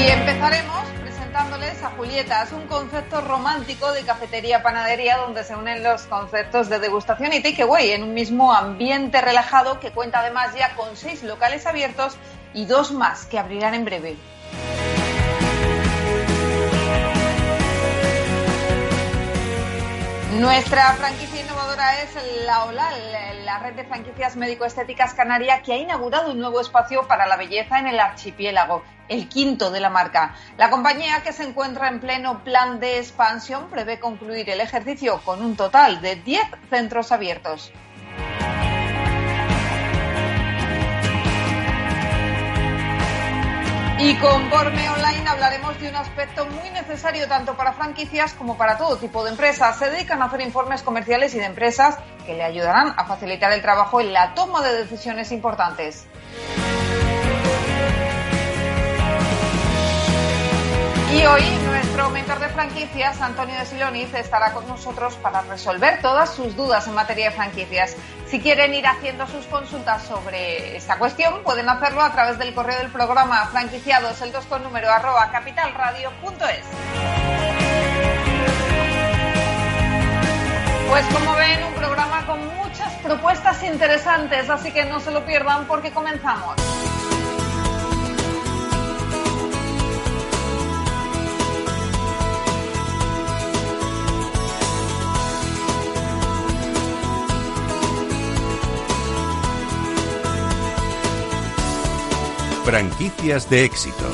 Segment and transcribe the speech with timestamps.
[0.00, 6.70] Y empezaremos presentándoles a Julietas, un concepto romántico de cafetería-panadería donde se unen los conceptos
[6.70, 11.22] de degustación y takeaway en un mismo ambiente relajado que cuenta además ya con seis
[11.22, 12.16] locales abiertos
[12.54, 14.16] y dos más que abrirán en breve.
[20.38, 22.10] Nuestra franquicia innovadora es
[22.46, 27.26] la OLAL, la red de franquicias médico-estéticas canaria que ha inaugurado un nuevo espacio para
[27.26, 30.36] la belleza en el archipiélago, el quinto de la marca.
[30.56, 35.42] La compañía, que se encuentra en pleno plan de expansión, prevé concluir el ejercicio con
[35.42, 37.72] un total de 10 centros abiertos.
[44.02, 48.78] Y con Borme Online hablaremos de un aspecto muy necesario tanto para franquicias como para
[48.78, 49.78] todo tipo de empresas.
[49.78, 53.60] Se dedican a hacer informes comerciales y de empresas que le ayudarán a facilitar el
[53.60, 56.06] trabajo en la toma de decisiones importantes.
[61.12, 66.32] Y hoy nuestro mentor de franquicias, Antonio de Siloniz, estará con nosotros para resolver todas
[66.32, 67.96] sus dudas en materia de franquicias.
[68.26, 72.78] Si quieren ir haciendo sus consultas sobre esta cuestión, pueden hacerlo a través del correo
[72.78, 76.64] del programa franquiciados, el 2 con número arroba capitalradio.es.
[80.88, 85.66] Pues como ven, un programa con muchas propuestas interesantes, así que no se lo pierdan
[85.66, 86.54] porque comenzamos.
[102.70, 104.04] Franquicias de éxito.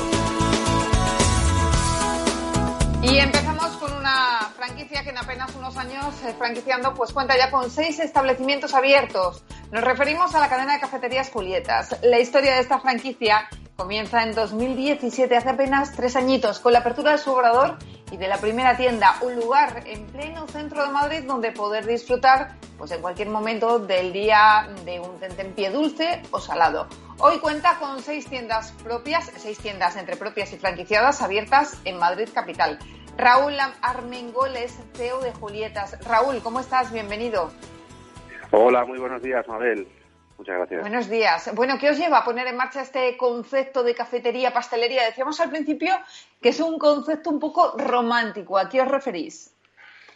[3.03, 7.51] Y empezamos con una franquicia que en apenas unos años eh, franquiciando pues cuenta ya
[7.51, 9.43] con seis establecimientos abiertos.
[9.69, 11.97] Nos referimos a la cadena de cafeterías Julietas.
[12.01, 17.11] La historia de esta franquicia comienza en 2017, hace apenas tres añitos, con la apertura
[17.11, 17.77] de su obrador
[18.11, 22.55] y de la primera tienda, un lugar en pleno centro de Madrid donde poder disfrutar
[22.79, 26.87] pues en cualquier momento del día de un tentempié dulce o salado.
[27.19, 32.29] Hoy cuenta con seis tiendas propias, seis tiendas entre propias y franquiciadas abiertas en Madrid
[32.31, 32.77] capital.
[33.17, 35.97] Raúl Armengol es CEO de Julietas.
[36.05, 36.93] Raúl, ¿cómo estás?
[36.93, 37.49] Bienvenido.
[38.51, 39.87] Hola, muy buenos días, Mabel.
[40.37, 40.81] Muchas gracias.
[40.81, 41.55] Buenos días.
[41.55, 45.03] Bueno, ¿qué os lleva a poner en marcha este concepto de cafetería, pastelería?
[45.03, 45.95] Decíamos al principio
[46.39, 48.59] que es un concepto un poco romántico.
[48.59, 49.56] ¿A qué os referís?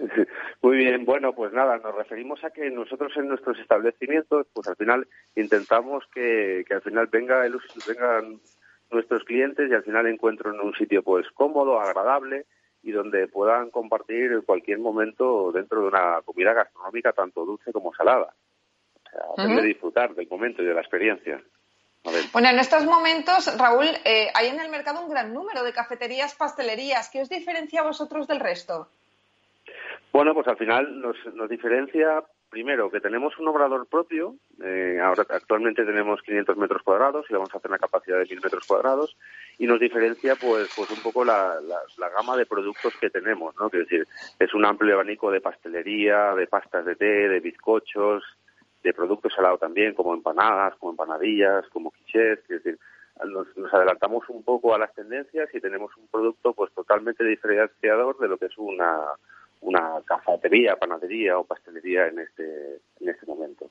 [0.62, 4.76] Muy bien, bueno, pues nada, nos referimos a que nosotros en nuestros establecimientos, pues al
[4.76, 8.40] final intentamos que, al final venga el, vengan
[8.92, 12.46] nuestros clientes y al final encuentren un sitio pues cómodo, agradable
[12.84, 18.34] y donde puedan compartir cualquier momento dentro de una comida gastronómica tanto dulce como salada.
[19.30, 21.42] O sea, de disfrutar del momento y de la experiencia.
[22.34, 26.34] Bueno, en estos momentos, Raúl, eh, hay en el mercado un gran número de cafeterías,
[26.34, 27.10] pastelerías.
[27.12, 28.90] ¿Qué os diferencia a vosotros del resto?
[30.14, 35.26] Bueno, pues al final nos, nos diferencia primero que tenemos un obrador propio, eh, ahora
[35.30, 39.16] actualmente tenemos 500 metros cuadrados y vamos a hacer una capacidad de 1000 metros cuadrados
[39.58, 41.56] y nos diferencia pues pues un poco la,
[41.98, 43.70] la, gama de productos que tenemos, ¿no?
[43.70, 44.06] Quiero decir,
[44.38, 48.22] es un amplio abanico de pastelería, de pastas de té, de bizcochos,
[48.84, 52.78] de productos salados también, como empanadas, como empanadillas, como quichés, es decir,
[53.26, 58.18] nos, nos, adelantamos un poco a las tendencias y tenemos un producto pues totalmente diferenciador
[58.20, 59.00] de lo que es una
[59.62, 63.70] una cafetería, panadería o pastelería en este, en este momento.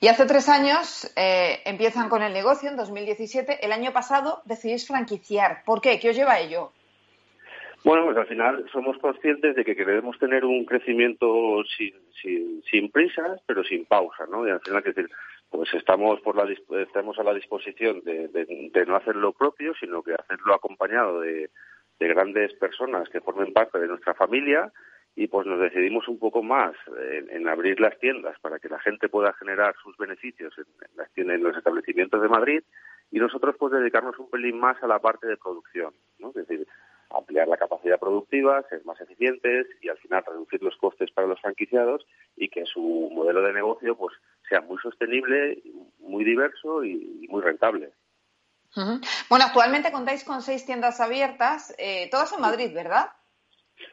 [0.00, 3.64] Y hace tres años eh, empiezan con el negocio, en 2017.
[3.64, 5.62] El año pasado decidís franquiciar.
[5.64, 5.98] ¿Por qué?
[5.98, 6.72] ¿Qué os lleva a ello?
[7.84, 11.92] Bueno, pues al final somos conscientes de que queremos tener un crecimiento sin,
[12.22, 14.46] sin, sin prisas, pero sin pausa, ¿no?
[14.46, 15.10] Y al final, es decir,
[15.50, 16.50] pues estamos, por la,
[16.80, 21.50] estamos a la disposición de, de no hacer lo propio, sino que hacerlo acompañado de,
[21.98, 24.72] de grandes personas que formen parte de nuestra familia
[25.16, 26.74] y pues nos decidimos un poco más
[27.30, 30.64] en, abrir las tiendas para que la gente pueda generar sus beneficios en,
[30.96, 32.62] las tiendas, en los establecimientos de Madrid
[33.12, 36.30] y nosotros pues dedicarnos un pelín más a la parte de producción, ¿no?
[36.30, 36.66] es decir,
[37.10, 41.40] ampliar la capacidad productiva, ser más eficientes y al final reducir los costes para los
[41.40, 42.06] franquiciados
[42.36, 44.14] y que su modelo de negocio pues
[44.48, 45.62] sea muy sostenible,
[46.00, 47.90] muy diverso y, muy rentable.
[49.28, 53.10] Bueno, actualmente contáis con seis tiendas abiertas, eh, todas en Madrid, ¿verdad?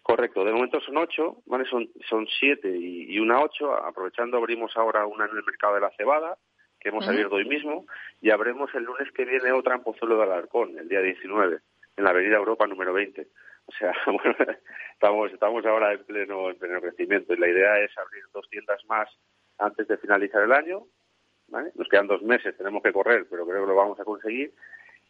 [0.03, 1.65] Correcto, de momento son ocho, ¿vale?
[1.65, 3.73] Son, son siete y, una ocho.
[3.73, 6.37] Aprovechando, abrimos ahora una en el mercado de la cebada,
[6.79, 7.85] que hemos abierto hoy mismo,
[8.21, 11.59] y abremos el lunes que viene otra en Pozuelo de Alarcón, el día 19,
[11.97, 13.27] en la Avenida Europa número 20.
[13.65, 14.35] O sea, bueno,
[14.93, 18.83] estamos, estamos ahora en pleno, en pleno crecimiento y la idea es abrir dos tiendas
[18.85, 19.09] más
[19.59, 20.87] antes de finalizar el año.
[21.51, 21.71] ¿Vale?
[21.75, 24.51] Nos quedan dos meses, tenemos que correr, pero creo que lo vamos a conseguir.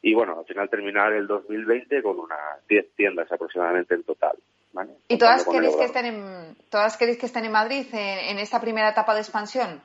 [0.02, 4.36] Y bueno, al final terminar el 2020 con unas 10 tiendas aproximadamente en total.
[5.08, 8.90] ¿Y todas queréis, que estén en, todas queréis que estén en Madrid en, esta primera
[8.90, 9.82] etapa de expansión?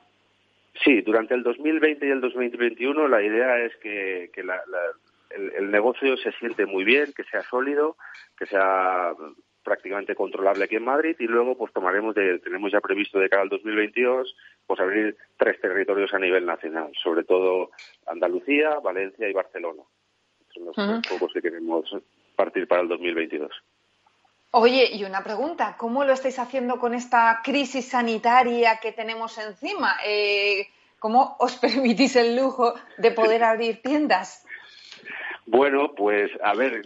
[0.83, 4.31] Sí, durante el 2020 y el 2021 la idea es que,
[5.29, 7.97] el, negocio se siente muy bien, que sea sólido,
[8.37, 9.13] que sea
[9.63, 13.41] prácticamente controlable aquí en Madrid y luego pues tomaremos de, tenemos ya previsto de cara
[13.41, 14.33] al 2022
[14.67, 17.71] pues abrir tres territorios a nivel nacional, sobre todo
[18.05, 19.83] Andalucía, Valencia y Barcelona.
[20.53, 21.89] Son los pocos que queremos
[22.35, 23.51] partir para el 2022.
[24.51, 29.97] Oye, y una pregunta, ¿cómo lo estáis haciendo con esta crisis sanitaria que tenemos encima?
[30.05, 30.67] Eh,
[30.99, 34.45] ¿Cómo os permitís el lujo de poder abrir tiendas?
[35.45, 36.81] Bueno, pues a ver,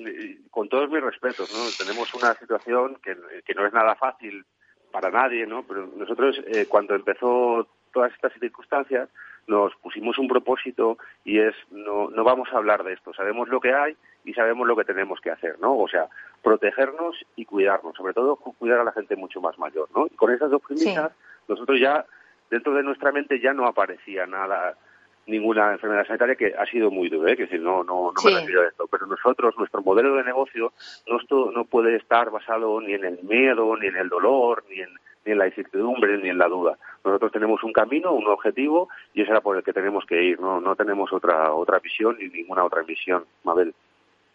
[0.52, 1.86] con todos mis respetos, ¿no?
[1.86, 3.16] Tenemos una situación que,
[3.56, 4.46] no es nada fácil
[4.92, 5.64] para nadie, ¿no?
[5.64, 9.10] Pero nosotros, eh, cuando empezó todas estas circunstancias,
[9.48, 13.60] nos pusimos un propósito y es no, no vamos a hablar de esto, sabemos lo
[13.60, 15.78] que hay y sabemos lo que tenemos que hacer, ¿no?
[15.78, 16.08] O sea,
[16.44, 20.06] protegernos y cuidarnos, sobre todo cuidar a la gente mucho más mayor, ¿no?
[20.08, 21.12] Y con esas dos premisas,
[21.48, 22.06] nosotros ya,
[22.50, 24.78] dentro de nuestra mente ya no aparecía nada,
[25.32, 27.36] ninguna enfermedad sanitaria que ha sido muy duro, ¿eh?
[27.36, 30.74] que decir, no, no, no me refiero a esto, pero nosotros, nuestro modelo de negocio
[31.08, 34.90] no, no puede estar basado ni en el miedo, ni en el dolor, ni en
[35.26, 36.78] ni en la incertidumbre ni en la duda.
[37.04, 40.40] Nosotros tenemos un camino, un objetivo y ese era por el que tenemos que ir.
[40.40, 43.74] No, no tenemos otra otra visión ni ninguna otra misión, Mabel.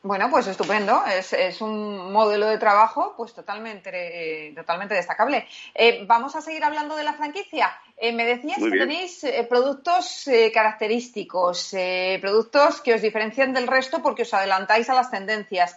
[0.07, 1.03] Bueno, pues estupendo.
[1.05, 5.49] Es, es un modelo de trabajo pues totalmente, eh, totalmente destacable.
[5.75, 7.73] Eh, vamos a seguir hablando de la franquicia.
[7.97, 11.75] Eh, me decías que tenéis productos característicos,
[12.21, 15.77] productos que os diferencian del resto porque os adelantáis a las tendencias.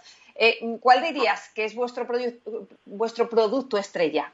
[0.80, 2.06] ¿Cuál dirías que es vuestro,
[2.84, 4.30] vuestro producto estrella?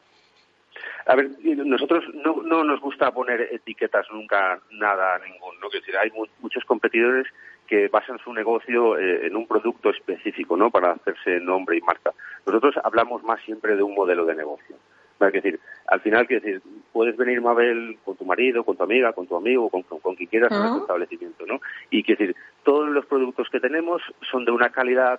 [1.06, 5.68] A ver, nosotros no, no nos gusta poner etiquetas nunca nada a ninguno.
[5.68, 6.10] Es decir, hay
[6.40, 7.26] muchos competidores
[7.66, 10.70] que basan su negocio eh, en un producto específico, ¿no?
[10.70, 12.12] Para hacerse nombre y marca.
[12.46, 14.76] Nosotros hablamos más siempre de un modelo de negocio.
[15.18, 19.12] Es decir, al final, que decir, puedes venir, Mabel, con tu marido, con tu amiga,
[19.12, 21.60] con tu amigo, con, con, quien quieras a nuestro establecimiento, ¿no?
[21.90, 25.18] Y que decir, todos los productos que tenemos son de una calidad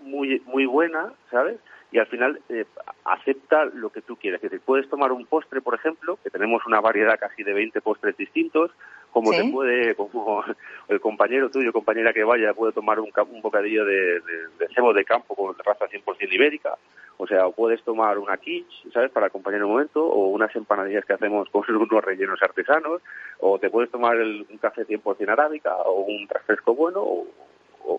[0.00, 1.58] muy, muy buena, ¿sabes?
[1.90, 2.66] Y al final eh,
[3.04, 4.42] acepta lo que tú quieres.
[4.42, 7.80] Es decir, puedes tomar un postre, por ejemplo, que tenemos una variedad casi de 20
[7.80, 8.70] postres distintos,
[9.10, 10.44] como te puede, como
[10.88, 15.04] el compañero tuyo, compañera que vaya, puede tomar un, un bocadillo de, de, cebo de
[15.04, 16.76] campo con raza 100% ibérica,
[17.16, 21.06] o sea, o puedes tomar una quiche, ¿sabes?, para acompañar un momento, o unas empanadillas
[21.06, 23.00] que hacemos con unos rellenos artesanos,
[23.40, 27.26] o te puedes tomar el, un café 100% arábica, o un refresco bueno, o,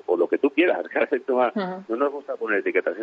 [0.05, 0.83] o, lo que tú quieras.
[1.87, 2.95] No nos gusta poner etiquetas.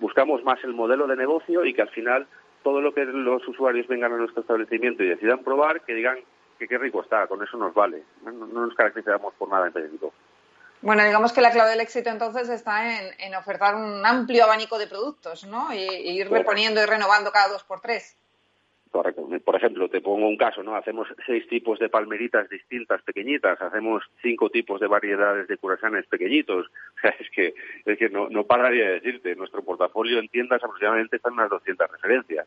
[0.00, 2.26] Buscamos más el modelo de negocio y que al final
[2.62, 6.18] todo lo que los usuarios vengan a nuestro establecimiento y decidan probar, que digan
[6.58, 8.02] que qué rico está, con eso nos vale.
[8.22, 10.12] No, nos caracterizamos por nada en específico.
[10.80, 14.86] Bueno, digamos que la clave del éxito entonces está en, ofertar un amplio abanico de
[14.86, 15.72] productos, ¿no?
[15.72, 18.16] Y, y ir reponiendo y renovando cada dos por tres.
[18.94, 20.76] Por ejemplo, te pongo un caso, ¿no?
[20.76, 26.66] Hacemos seis tipos de palmeritas distintas, pequeñitas, hacemos cinco tipos de variedades de curasanes pequeñitos.
[26.94, 30.62] O sea, es que, es que no, no pararía de decirte, nuestro portafolio en tiendas
[30.62, 32.46] aproximadamente están unas 200 referencias.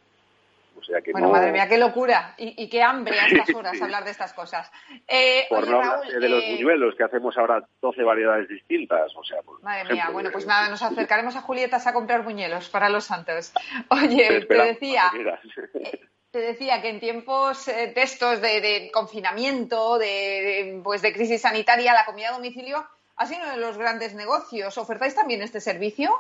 [0.80, 4.06] O sea que bueno, madre mía, qué locura y, qué hambre a estas horas hablar
[4.06, 4.72] de estas cosas.
[5.08, 9.12] Eh, Por no hablar de los eh, buñuelos, que hacemos ahora 12 variedades distintas.
[9.16, 12.90] O sea, madre mía, bueno, pues nada, nos acercaremos a Julietas a comprar buñuelos para
[12.90, 13.54] los santos.
[13.90, 15.12] Oye, te decía,
[16.38, 22.06] te decía que en tiempos eh, de de, confinamiento, de, pues de crisis sanitaria, la
[22.06, 24.78] comida a domicilio ha sido uno de los grandes negocios.
[24.78, 26.12] ¿Ofertáis también este servicio?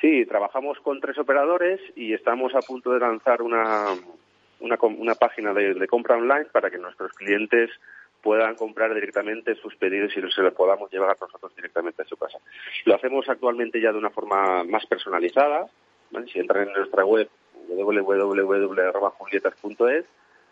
[0.00, 3.88] Sí, trabajamos con tres operadores y estamos a punto de lanzar una,
[4.60, 7.68] una, página de, compra online para que nuestros clientes
[8.22, 12.38] puedan comprar directamente sus pedidos y se los podamos llevar nosotros directamente a su casa.
[12.86, 15.66] Lo hacemos actualmente ya de una forma más personalizada.
[16.32, 17.28] Si entran en nuestra web
[17.68, 20.04] www.julietas.es.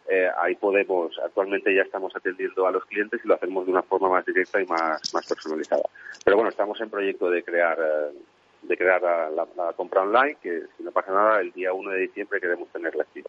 [0.08, 3.82] Eh, ahí podemos, actualmente ya estamos atendiendo a los clientes y lo hacemos de una
[3.82, 5.82] forma más directa y más, más personalizada.
[6.24, 8.16] Pero bueno, estamos en proyecto de crear, eh,
[8.62, 12.40] de crear la, compra online, que si no pasa nada, el día 1 de diciembre
[12.40, 13.28] queremos tenerla activa.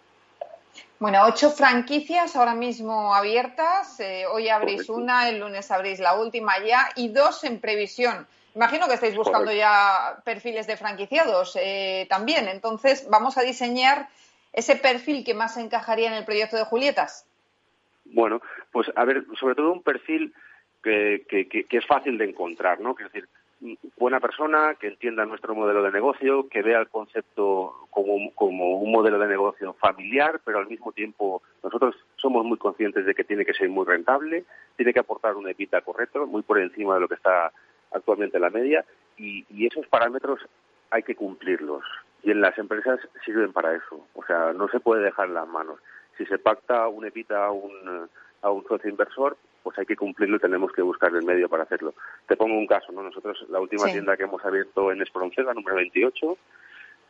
[0.99, 3.99] Bueno, ocho franquicias ahora mismo abiertas.
[3.99, 8.27] Eh, hoy abrís una, el lunes abrís la última ya y dos en previsión.
[8.57, 12.47] Imagino que estáis buscando ya perfiles de franquiciados eh, también.
[12.47, 14.07] Entonces, vamos a diseñar
[14.51, 17.27] ese perfil que más encajaría en el proyecto de Julietas.
[18.05, 20.33] Bueno, pues a ver, sobre todo un perfil
[20.81, 22.95] que, que es fácil de encontrar, ¿no?
[22.97, 23.29] Es decir,
[23.97, 28.91] buena persona, que entienda nuestro modelo de negocio, que vea el concepto como, como, un
[28.91, 33.45] modelo de negocio familiar, pero al mismo tiempo nosotros somos muy conscientes de que tiene
[33.45, 34.45] que ser muy rentable,
[34.75, 37.51] tiene que aportar un EBITDA correcto, muy por encima de lo que está
[37.91, 38.85] actualmente la media,
[39.17, 40.39] y, y esos parámetros
[40.89, 41.83] hay que cumplirlos.
[42.23, 44.05] Y en las empresas sirven para eso.
[44.13, 45.79] O sea, no se puede dejar en las manos.
[46.17, 48.09] Si se pacta un EBITDA a un,
[48.41, 51.63] a un socio inversor, pues hay que cumplirlo y tenemos que buscar el medio para
[51.63, 51.93] hacerlo.
[52.27, 53.03] Te pongo un caso, ¿no?
[53.03, 56.37] Nosotros, la última tienda que hemos abierto en Espronceda, número 28,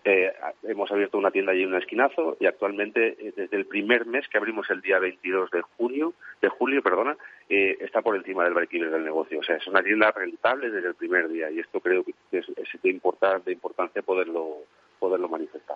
[0.10, 0.34] eh,
[0.64, 4.26] hemos abierto una tienda allí en un esquinazo y actualmente, eh, desde el primer mes
[4.30, 7.18] que abrimos el día 22 de junio, de julio, perdona,
[7.50, 9.42] eh, está por encima del break del negocio.
[9.42, 12.48] O sea, es una tienda rentable desde el primer día y esto creo que es,
[12.48, 13.02] es de,
[13.44, 14.60] de importancia poderlo,
[14.98, 15.76] poderlo manifestar.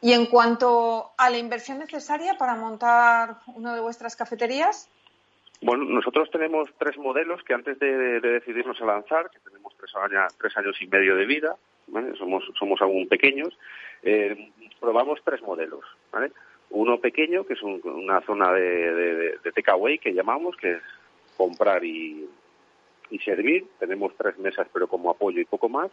[0.00, 4.88] Y en cuanto a la inversión necesaria para montar una de vuestras cafeterías,
[5.60, 10.34] bueno, nosotros tenemos tres modelos que antes de, decidirnos a lanzar, que tenemos tres años,
[10.38, 11.56] tres años y medio de vida,
[12.18, 13.56] somos, somos aún pequeños,
[14.02, 15.84] eh, probamos tres modelos.
[16.12, 16.32] ¿vale?
[16.70, 20.82] Uno pequeño, que es una zona de, de, takeaway que llamamos, que es
[21.36, 22.28] comprar y,
[23.10, 23.66] y servir.
[23.78, 25.90] Tenemos tres mesas, pero como apoyo y poco más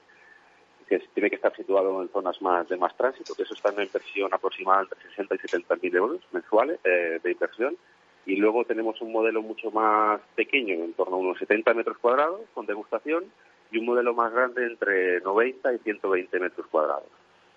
[0.88, 3.76] que tiene que estar situado en zonas más de más tránsito, que eso está en
[3.76, 7.78] una inversión aproximada entre 60 y 70 mil euros mensuales eh, de inversión
[8.26, 12.42] y luego tenemos un modelo mucho más pequeño, en torno a unos 70 metros cuadrados,
[12.54, 13.26] con degustación,
[13.74, 17.10] y un modelo más grande entre 90 y 120 metros cuadrados.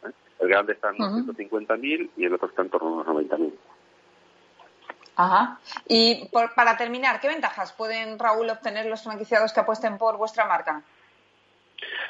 [0.04, 0.10] ¿eh?
[0.40, 3.52] El grande está en unos 150.000 y el otro está en torno a unos 90.000.
[5.16, 5.60] Ajá.
[5.88, 10.82] Y para terminar, ¿qué ventajas pueden, Raúl, obtener los franquiciados que apuesten por vuestra marca?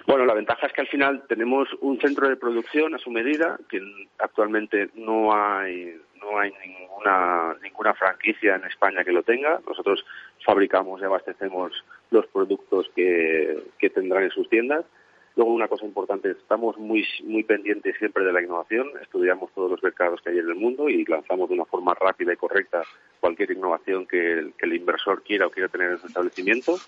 [0.06, 3.58] Bueno, la ventaja es que al final tenemos un centro de producción a su medida,
[3.68, 3.80] que
[4.18, 9.60] actualmente no hay no hay ninguna ninguna franquicia en España que lo tenga.
[9.66, 10.04] Nosotros
[10.44, 11.72] fabricamos y abastecemos
[12.10, 14.84] los productos que, que tendrán en sus tiendas.
[15.34, 19.82] Luego una cosa importante, estamos muy muy pendientes siempre de la innovación, estudiamos todos los
[19.82, 22.82] mercados que hay en el mundo y lanzamos de una forma rápida y correcta
[23.20, 26.78] cualquier innovación que que el inversor quiera o quiera tener en su establecimiento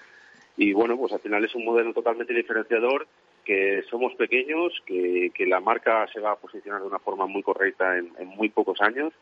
[0.58, 3.06] y bueno, pues al final es un modelo totalmente diferenciador,
[3.48, 7.96] que somos pequeños, que, la marca se va a posicionar de una forma muy correcta
[7.96, 9.14] en, muy pocos años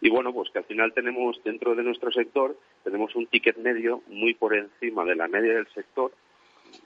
[0.00, 4.00] y bueno, pues que al final tenemos dentro de nuestro sector, tenemos un ticket medio
[4.06, 6.12] muy por encima de la media del sector,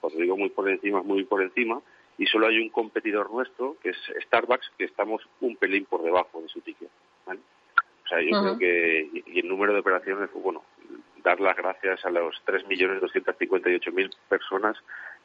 [0.00, 1.80] cuando digo muy por encima, muy por encima,
[2.18, 6.42] y solo hay un competidor nuestro, que es Starbucks, que estamos un pelín por debajo
[6.42, 6.90] de su ticket.
[7.26, 10.64] O sea, yo creo que, y, el número de operaciones, pues bueno,
[11.22, 14.76] dar las gracias a los 3.258.000 personas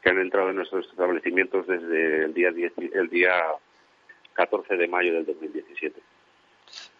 [0.04, 3.32] que han entrado en nuestros establecimientos desde el día, el día
[4.34, 5.98] 14 de mayo del 2017.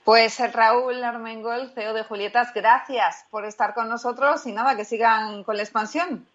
[0.04, 5.44] Pues Raúl Armengol, CEO de Julietas, gracias por estar con nosotros y nada, que sigan
[5.44, 6.26] con la expansión.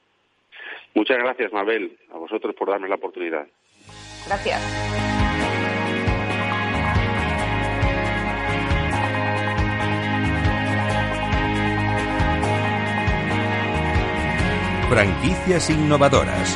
[0.94, 3.48] Muchas gracias, Mabel, a vosotros por darme la oportunidad.
[4.28, 5.09] Gracias.
[14.90, 16.56] Franquicias innovadoras.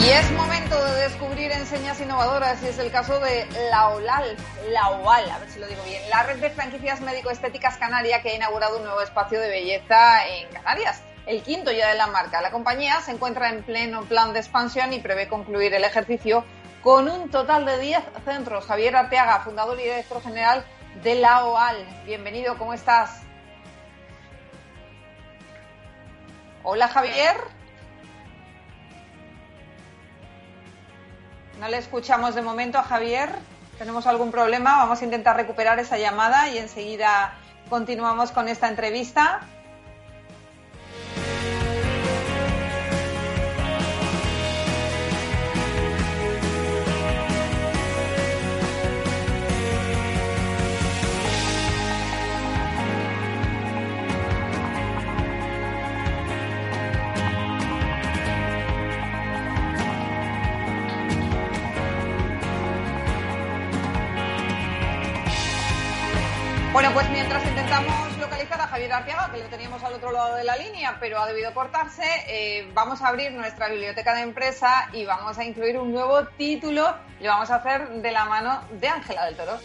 [0.00, 4.34] Y es momento de descubrir enseñas innovadoras y es el caso de la OLAL,
[4.70, 8.30] la OAL, a ver si lo digo bien, la red de franquicias médico-estéticas canaria que
[8.30, 12.40] ha inaugurado un nuevo espacio de belleza en Canarias, el quinto ya de la marca.
[12.40, 16.46] La compañía se encuentra en pleno plan de expansión y prevé concluir el ejercicio
[16.82, 18.64] con un total de 10 centros.
[18.64, 20.64] Javier Arteaga, fundador y director general
[21.02, 21.76] de la OAL.
[22.06, 23.27] Bienvenido, ¿cómo estás?
[26.62, 27.36] Hola Javier.
[31.60, 33.30] No le escuchamos de momento a Javier.
[33.78, 34.76] Tenemos algún problema.
[34.76, 37.34] Vamos a intentar recuperar esa llamada y enseguida
[37.70, 39.40] continuamos con esta entrevista.
[71.28, 75.92] debido portarse, eh, vamos a abrir nuestra biblioteca de empresa y vamos a incluir un
[75.92, 76.86] nuevo título.
[77.20, 79.58] Lo vamos a hacer de la mano de Ángela del Toro.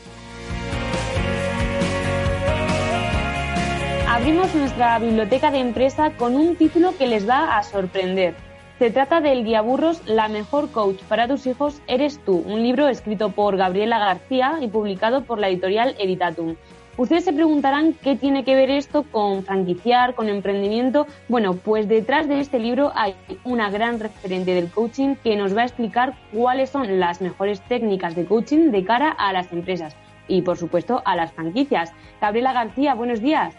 [4.08, 8.36] Abrimos nuestra biblioteca de empresa con un título que les va a sorprender.
[8.77, 12.88] Se trata del guía burros La mejor coach para tus hijos eres tú, un libro
[12.89, 16.58] escrito por Gabriela García y publicado por la editorial Editatum.
[16.96, 21.08] Ustedes se preguntarán qué tiene que ver esto con franquiciar, con emprendimiento.
[21.28, 25.62] Bueno, pues detrás de este libro hay una gran referente del coaching que nos va
[25.62, 29.98] a explicar cuáles son las mejores técnicas de coaching de cara a las empresas
[30.28, 31.92] y, por supuesto, a las franquicias.
[32.22, 33.58] Gabriela García, buenos días.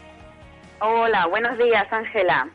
[0.80, 2.48] Hola, buenos días, Ángela.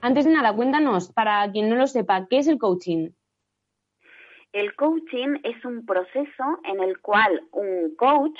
[0.00, 3.10] Antes de nada, cuéntanos, para quien no lo sepa, ¿qué es el coaching?
[4.52, 8.36] El coaching es un proceso en el cual un coach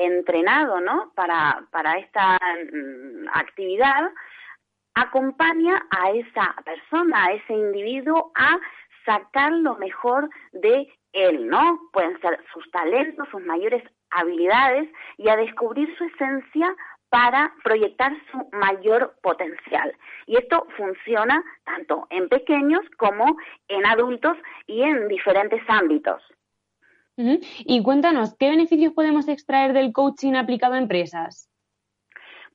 [0.00, 1.12] entrenado ¿no?
[1.14, 2.38] para, para esta
[2.72, 4.10] mm, actividad,
[4.94, 8.58] acompaña a esa persona, a ese individuo, a
[9.04, 11.80] sacar lo mejor de él, ¿no?
[11.92, 16.74] Pueden ser sus talentos, sus mayores habilidades y a descubrir su esencia
[17.08, 19.92] para proyectar su mayor potencial.
[20.26, 23.36] Y esto funciona tanto en pequeños como
[23.68, 26.22] en adultos y en diferentes ámbitos.
[27.16, 31.50] Y cuéntanos, ¿qué beneficios podemos extraer del coaching aplicado a empresas?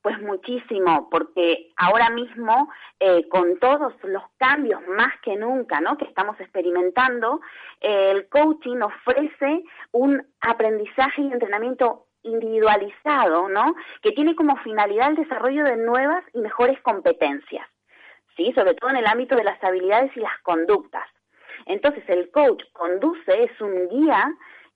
[0.01, 2.69] Pues muchísimo, porque ahora mismo,
[2.99, 5.97] eh, con todos los cambios más que nunca ¿no?
[5.97, 7.41] que estamos experimentando,
[7.81, 13.75] eh, el coaching ofrece un aprendizaje y entrenamiento individualizado, ¿no?
[14.01, 17.67] Que tiene como finalidad el desarrollo de nuevas y mejores competencias,
[18.35, 18.51] ¿sí?
[18.53, 21.07] Sobre todo en el ámbito de las habilidades y las conductas.
[21.65, 24.33] Entonces, el coach conduce, es un guía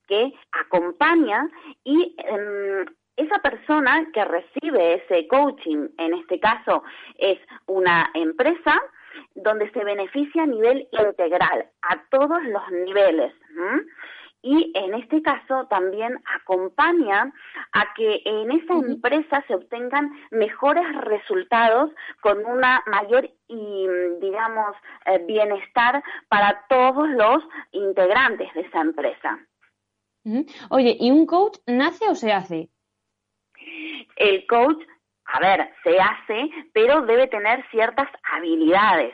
[0.07, 1.47] que acompaña
[1.83, 6.83] y em, esa persona que recibe ese coaching, en este caso
[7.17, 8.81] es una empresa,
[9.35, 13.33] donde se beneficia a nivel integral, a todos los niveles.
[14.41, 17.33] Y en este caso también acompaña
[17.73, 23.87] a que en esa empresa se obtengan mejores resultados con una mayor y
[24.21, 24.75] digamos
[25.05, 29.39] eh, bienestar para todos los integrantes de esa empresa.
[30.69, 32.69] Oye, ¿y un coach nace o se hace?
[34.15, 34.81] El coach,
[35.25, 39.13] a ver, se hace, pero debe tener ciertas habilidades.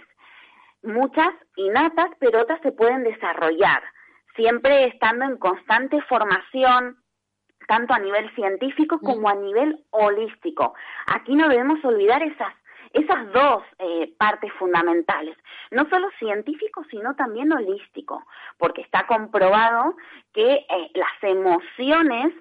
[0.83, 3.83] Muchas innatas, pero otras se pueden desarrollar,
[4.35, 6.97] siempre estando en constante formación,
[7.67, 10.73] tanto a nivel científico como a nivel holístico.
[11.07, 12.53] Aquí no debemos olvidar esas
[12.95, 15.37] esas dos eh, partes fundamentales,
[15.71, 18.25] no solo científico, sino también holístico,
[18.57, 19.97] porque está comprobado
[20.33, 22.33] que eh, las emociones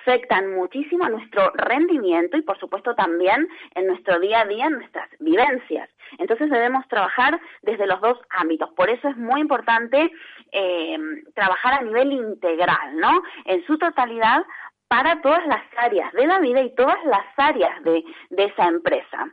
[0.00, 4.72] afectan muchísimo a nuestro rendimiento y por supuesto también en nuestro día a día, en
[4.72, 5.88] nuestras vivencias.
[6.18, 8.70] Entonces debemos trabajar desde los dos ámbitos.
[8.70, 10.10] Por eso es muy importante
[10.50, 10.98] eh,
[11.34, 13.22] trabajar a nivel integral, ¿no?
[13.44, 14.42] En su totalidad
[14.88, 18.04] para todas las áreas de la vida y todas las áreas de
[18.36, 19.32] esa empresa.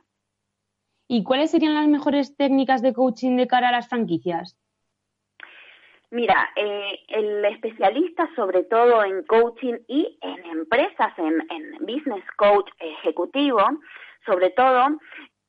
[1.11, 4.55] ¿Y cuáles serían las mejores técnicas de coaching de cara a las franquicias?
[6.11, 11.39] Mira, eh, el especialista sobre todo en coaching y en empresas, en,
[11.79, 13.59] business coach ejecutivo,
[14.23, 14.99] sobre todo,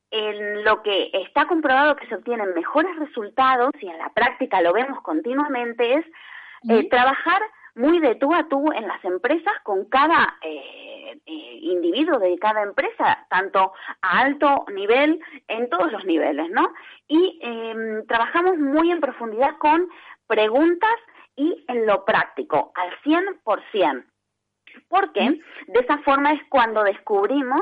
[0.09, 4.73] en lo que está comprobado que se obtienen mejores resultados y en la práctica lo
[4.73, 6.05] vemos continuamente es
[6.69, 7.39] eh, trabajar
[7.75, 12.63] muy de tú a tú en las empresas con cada eh, eh, individuo de cada
[12.63, 16.73] empresa, tanto a alto nivel, en todos los niveles, ¿no?
[17.07, 19.87] Y em, trabajamos muy en profundidad con
[20.27, 20.95] preguntas
[21.35, 24.05] y en lo práctico, al 100%.
[24.87, 27.61] Porque de esa forma es cuando descubrimos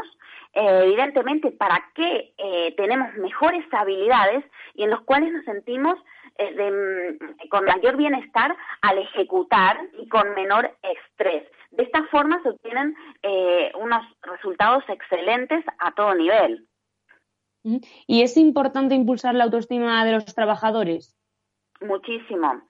[0.53, 2.33] eh, evidentemente para qué
[2.77, 4.43] tenemos mejores habilidades
[4.75, 5.97] y en los cuales nos sentimos
[6.39, 11.43] Mm, con mayor bienestar al ejecutar y con menor estrés.
[11.71, 16.65] De esta forma se obtienen eh, unos resultados excelentes a todo nivel.
[18.07, 21.17] ¿Y es importante impulsar la autoestima de los trabajadores?
[21.81, 22.61] Muchísimo,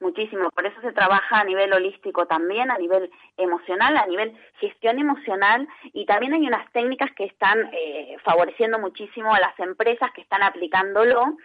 [0.00, 0.50] muchísimo.
[0.50, 5.68] Por eso se trabaja a nivel holístico también, a nivel emocional, a nivel gestión emocional
[5.92, 10.42] y también hay unas técnicas que están eh, favoreciendo muchísimo a las empresas que están
[10.42, 11.36] aplicándolo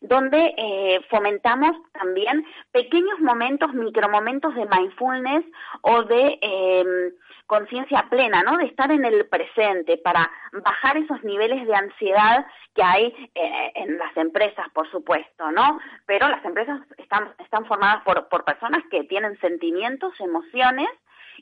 [0.00, 5.44] donde eh, fomentamos también pequeños momentos, micromomentos de mindfulness
[5.82, 7.12] o de em,
[7.52, 8.56] conciencia plena, ¿no?
[8.56, 10.30] De estar en el presente para
[10.64, 15.78] bajar esos niveles de ansiedad que hay eh, en las empresas, por supuesto, ¿no?
[16.06, 20.88] Pero las empresas están, están formadas por, por personas que tienen sentimientos, emociones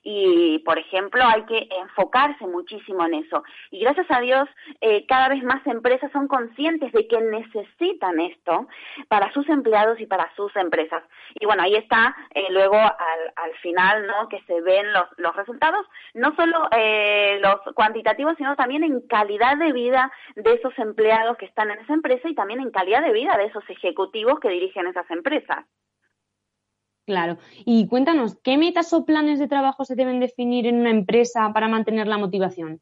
[0.02, 3.42] y, por ejemplo, hay que enfocarse muchísimo en eso.
[3.70, 4.48] Y gracias a Dios,
[4.80, 8.68] eh, cada vez más empresas son conscientes de que necesitan esto
[9.08, 11.02] para sus empleados y para sus empresas.
[11.34, 14.28] Y bueno, ahí está eh, luego al, al, final, ¿no?
[14.28, 19.56] Que se ven los, los resultados, no solo eh, los cuantitativos, sino también en calidad
[19.56, 23.12] de vida de esos empleados que están en esa empresa y también en calidad de
[23.12, 25.64] vida de esos ejecutivos que dirigen esas empresas.
[27.10, 27.38] Claro.
[27.64, 31.66] Y cuéntanos, ¿qué metas o planes de trabajo se deben definir en una empresa para
[31.66, 32.80] mantener la motivación?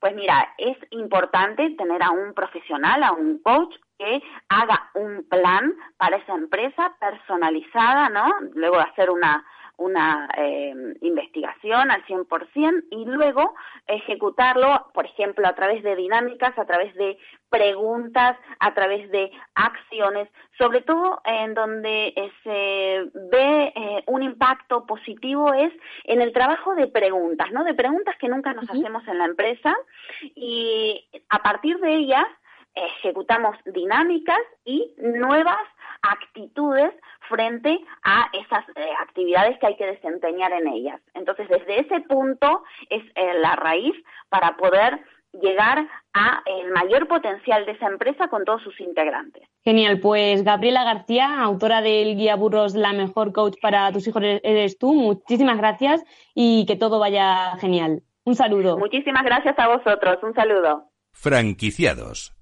[0.00, 5.74] Pues mira, es importante tener a un profesional, a un coach que haga un plan
[5.98, 8.32] para esa empresa personalizada, ¿no?
[8.54, 9.44] Luego hacer una,
[9.76, 13.54] una eh, investigación al 100% y luego
[13.86, 17.18] ejecutarlo, por ejemplo, a través de dinámicas, a través de
[17.50, 24.86] preguntas, a través de acciones, sobre todo en donde eh, se ve eh, un impacto
[24.86, 25.72] positivo es
[26.04, 27.64] en el trabajo de preguntas, ¿no?
[27.64, 29.76] De preguntas que nunca nos hacemos en la empresa
[30.34, 32.26] y a partir de ellas
[32.74, 35.60] ejecutamos dinámicas y nuevas
[36.02, 36.92] actitudes
[37.28, 41.00] frente a esas eh, actividades que hay que desempeñar en ellas.
[41.14, 43.94] Entonces, desde ese punto es eh, la raíz
[44.28, 45.00] para poder
[45.40, 49.48] llegar a el mayor potencial de esa empresa con todos sus integrantes.
[49.64, 54.76] Genial, pues Gabriela García, autora del guía Burros La mejor coach para tus hijos eres
[54.76, 56.04] tú, muchísimas gracias
[56.34, 58.02] y que todo vaya genial.
[58.24, 58.78] Un saludo.
[58.78, 60.90] Muchísimas gracias a vosotros, un saludo.
[61.12, 62.41] Franquiciados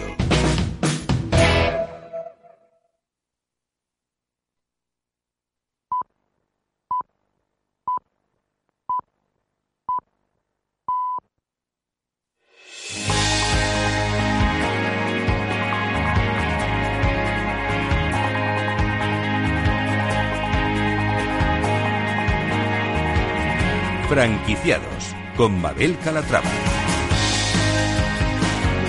[24.11, 26.49] Franquiciados con Mabel Calatrava.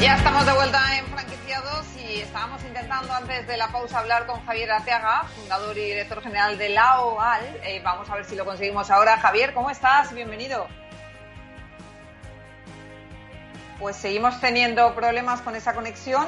[0.00, 4.44] Ya estamos de vuelta en Franquiciados y estábamos intentando antes de la pausa hablar con
[4.44, 7.60] Javier Arteaga, fundador y director general de la OAL.
[7.62, 9.16] Eh, vamos a ver si lo conseguimos ahora.
[9.16, 10.12] Javier, ¿cómo estás?
[10.12, 10.66] Bienvenido.
[13.78, 16.26] Pues seguimos teniendo problemas con esa conexión.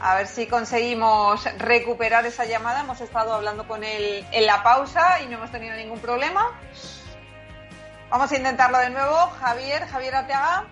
[0.00, 2.80] A ver si conseguimos recuperar esa llamada.
[2.80, 6.58] Hemos estado hablando con él en la pausa y no hemos tenido ningún problema.
[8.10, 9.14] Vamos a intentarlo de nuevo.
[9.38, 10.64] Javier, Javier Arteaga.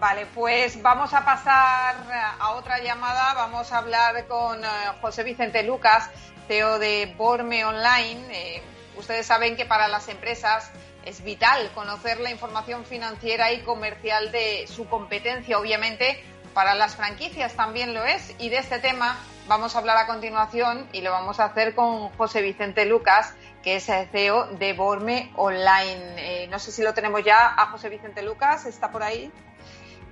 [0.00, 1.94] Vale, pues vamos a pasar
[2.40, 3.34] a otra llamada.
[3.34, 4.68] Vamos a hablar con eh,
[5.00, 6.10] José Vicente Lucas,
[6.48, 8.26] CEO de Borme Online.
[8.32, 8.62] Eh,
[8.96, 10.72] ustedes saben que para las empresas
[11.04, 16.20] es vital conocer la información financiera y comercial de su competencia, obviamente.
[16.52, 18.34] Para las franquicias también lo es.
[18.40, 22.08] Y de este tema vamos a hablar a continuación y lo vamos a hacer con
[22.10, 26.14] José Vicente Lucas, que es CEO de Borme Online.
[26.16, 28.66] Eh, no sé si lo tenemos ya a José Vicente Lucas.
[28.66, 29.30] ¿Está por ahí?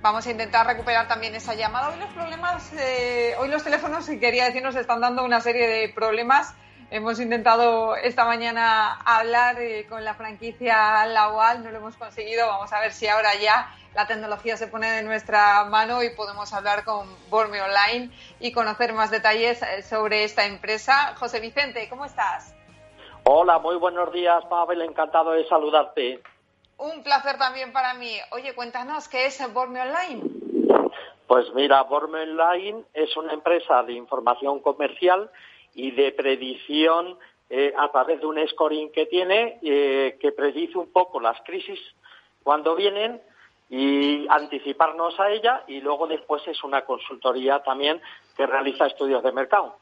[0.01, 1.89] Vamos a intentar recuperar también esa llamada.
[1.89, 5.89] Hoy los problemas, eh, hoy los teléfonos, quería decir, nos están dando una serie de
[5.89, 6.55] problemas.
[6.89, 12.47] Hemos intentado esta mañana hablar eh, con la franquicia Lawal, no lo hemos conseguido.
[12.47, 16.51] Vamos a ver si ahora ya la tecnología se pone de nuestra mano y podemos
[16.53, 18.09] hablar con Borme Online
[18.39, 21.15] y conocer más detalles sobre esta empresa.
[21.17, 22.53] José Vicente, ¿cómo estás?
[23.23, 24.81] Hola, muy buenos días, Pavel.
[24.81, 26.21] Encantado de saludarte.
[26.77, 28.11] Un placer también para mí.
[28.31, 30.23] Oye, cuéntanos, ¿qué es Borme Online?
[31.27, 35.29] Pues mira, Borme Online es una empresa de información comercial
[35.75, 37.17] y de predicción
[37.49, 41.79] eh, a través de un scoring que tiene eh, que predice un poco las crisis
[42.43, 43.21] cuando vienen
[43.69, 48.01] y anticiparnos a ella y luego después es una consultoría también
[48.35, 49.77] que realiza estudios de mercado.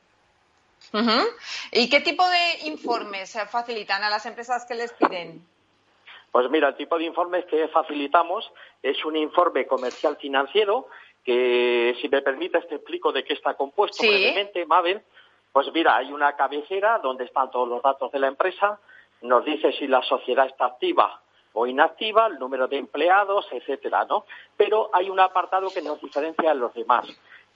[1.71, 5.45] ¿Y qué tipo de informes facilitan a las empresas que les piden?
[6.31, 8.51] Pues mira, el tipo de informes que facilitamos
[8.83, 10.87] es un informe comercial financiero
[11.23, 15.01] que, si me permites, te explico de qué está compuesto brevemente, Mabel.
[15.51, 18.79] Pues mira, hay una cabecera donde están todos los datos de la empresa,
[19.21, 21.21] nos dice si la sociedad está activa
[21.53, 24.25] o inactiva, el número de empleados, etcétera, ¿no?
[24.55, 27.07] Pero hay un apartado que nos diferencia de los demás.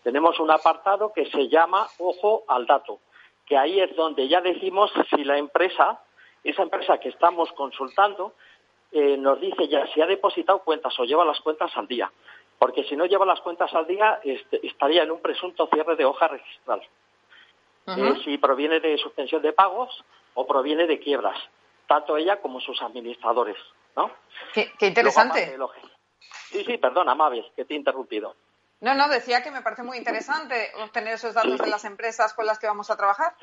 [0.01, 2.99] Tenemos un apartado que se llama ojo al dato,
[3.45, 6.01] que ahí es donde ya decimos si la empresa,
[6.43, 8.33] esa empresa que estamos consultando,
[8.91, 12.11] eh, nos dice ya si ha depositado cuentas o lleva las cuentas al día.
[12.59, 16.05] Porque si no lleva las cuentas al día, este, estaría en un presunto cierre de
[16.05, 16.81] hoja registral.
[17.87, 20.03] Eh, si proviene de suspensión de pagos
[20.35, 21.37] o proviene de quiebras,
[21.87, 23.57] tanto ella como sus administradores.
[23.95, 24.11] ¿no?
[24.53, 25.57] Qué, interesante.
[26.49, 28.35] Sí, sí, perdona, Maves, que te he interrumpido.
[28.83, 32.45] No, no, decía que me parece muy interesante obtener esos datos de las empresas con
[32.45, 33.33] las que vamos a trabajar.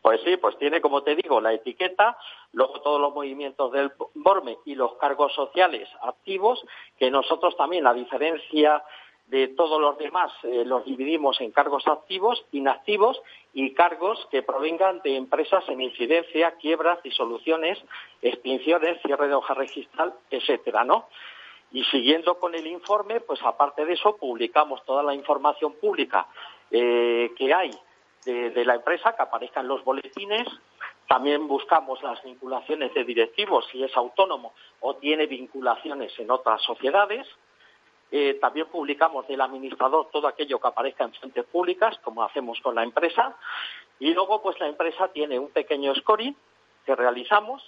[0.00, 2.16] Pues sí, pues tiene, como te digo, la etiqueta,
[2.52, 6.64] luego todos los movimientos del BORME y los cargos sociales activos,
[6.96, 8.84] que nosotros también, a diferencia
[9.26, 13.20] de todos los demás, eh, los dividimos en cargos activos, inactivos
[13.52, 17.82] y cargos que provengan de empresas en incidencia, quiebras, disoluciones,
[18.20, 21.08] extinciones, cierre de hoja registral, etcétera, ¿no?
[21.72, 26.26] Y siguiendo con el informe, pues aparte de eso, publicamos toda la información pública
[26.70, 27.70] eh, que hay
[28.24, 30.46] de, la empresa que aparezcan los boletines.
[31.08, 37.26] También buscamos las vinculaciones de directivos, si es autónomo o tiene vinculaciones en otras sociedades.
[38.10, 42.74] Eh, también publicamos del administrador todo aquello que aparezca en fuentes públicas, como hacemos con
[42.74, 43.34] la empresa.
[43.98, 46.36] Y luego, pues la empresa tiene un pequeño scoring
[46.84, 47.62] que realizamos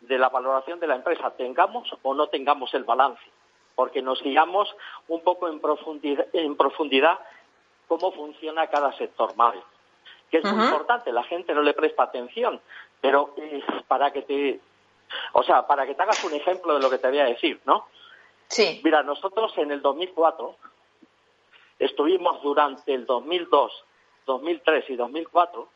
[0.00, 3.22] de la valoración de la empresa, tengamos o no tengamos el balance,
[3.74, 4.74] porque nos guiamos
[5.08, 7.18] un poco en profundidad, en profundidad
[7.86, 9.54] cómo funciona cada sector más
[10.30, 12.60] que es muy importante, la gente no le presta atención,
[13.00, 14.60] pero eh, para que te,
[15.32, 17.60] o sea, para que te hagas un ejemplo de lo que te voy a decir,
[17.64, 17.86] ¿no?
[18.48, 18.80] Sí.
[18.84, 20.56] Mira, nosotros en el 2004
[21.78, 23.84] estuvimos durante el 2002,
[24.26, 25.68] 2003 y 2004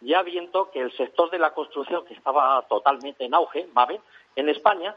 [0.00, 4.00] ya viendo que el sector de la construcción, que estaba totalmente en auge, ¿vale?
[4.34, 4.94] En España,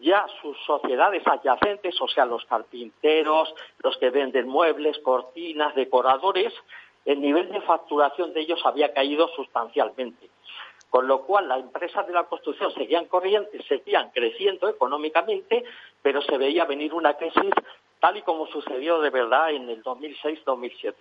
[0.00, 6.52] ya sus sociedades adyacentes, o sea, los carpinteros, los que venden muebles, cortinas, decoradores,
[7.04, 10.28] el nivel de facturación de ellos había caído sustancialmente.
[10.90, 15.64] Con lo cual, las empresas de la construcción seguían corriendo, seguían creciendo económicamente,
[16.02, 17.52] pero se veía venir una crisis
[18.00, 20.94] tal y como sucedió de verdad en el 2006-2007.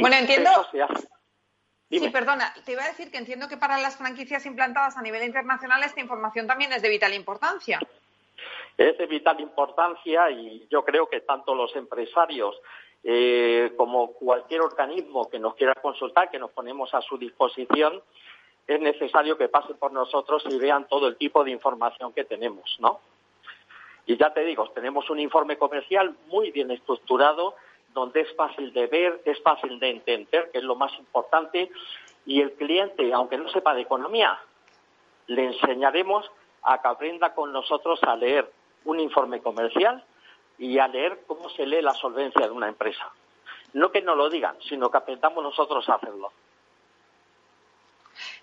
[0.00, 0.50] Bueno, entiendo.
[1.88, 5.22] Sí, perdona, te iba a decir que entiendo que para las franquicias implantadas a nivel
[5.22, 7.78] internacional esta información también es de vital importancia.
[8.76, 12.60] Es de vital importancia y yo creo que tanto los empresarios
[13.04, 18.02] eh, como cualquier organismo que nos quiera consultar, que nos ponemos a su disposición,
[18.66, 22.76] es necesario que pasen por nosotros y vean todo el tipo de información que tenemos,
[22.80, 23.00] ¿no?
[24.06, 27.54] Y ya te digo, tenemos un informe comercial muy bien estructurado,
[27.96, 31.70] donde es fácil de ver, es fácil de entender, que es lo más importante,
[32.26, 34.38] y el cliente, aunque no sepa de economía,
[35.28, 36.30] le enseñaremos
[36.62, 38.52] a que aprenda con nosotros a leer
[38.84, 40.04] un informe comercial
[40.58, 43.10] y a leer cómo se lee la solvencia de una empresa.
[43.72, 46.32] No que nos lo digan, sino que aprendamos nosotros a hacerlo.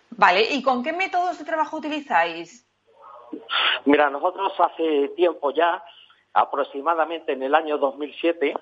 [0.09, 2.67] Vale, ¿y con qué métodos de trabajo utilizáis?
[3.85, 5.83] Mira, nosotros hace tiempo ya,
[6.33, 8.55] aproximadamente en el año 2007,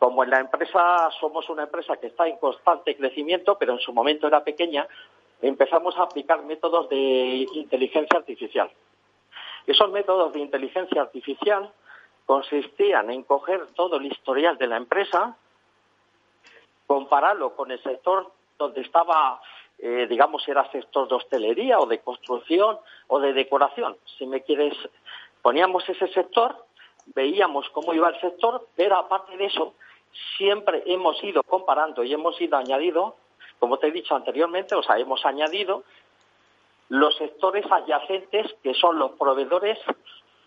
[0.00, 3.92] como en la empresa somos una empresa que está en constante crecimiento, pero en su
[3.92, 4.88] momento era pequeña,
[5.42, 8.70] empezamos a aplicar métodos de inteligencia artificial.
[9.66, 11.70] Esos métodos de inteligencia artificial
[12.24, 15.36] consistían en coger todo el historial de la empresa,
[16.86, 19.38] compararlo con el sector donde estaba,
[19.78, 23.98] eh, digamos, era sector de hostelería o de construcción o de decoración.
[24.16, 24.74] Si me quieres,
[25.42, 26.56] poníamos ese sector,
[27.14, 29.74] veíamos cómo iba el sector, pero aparte de eso,
[30.36, 33.16] siempre hemos ido comparando y hemos ido añadido,
[33.58, 35.84] como te he dicho anteriormente, o sea, hemos añadido
[36.88, 39.78] los sectores adyacentes que son los proveedores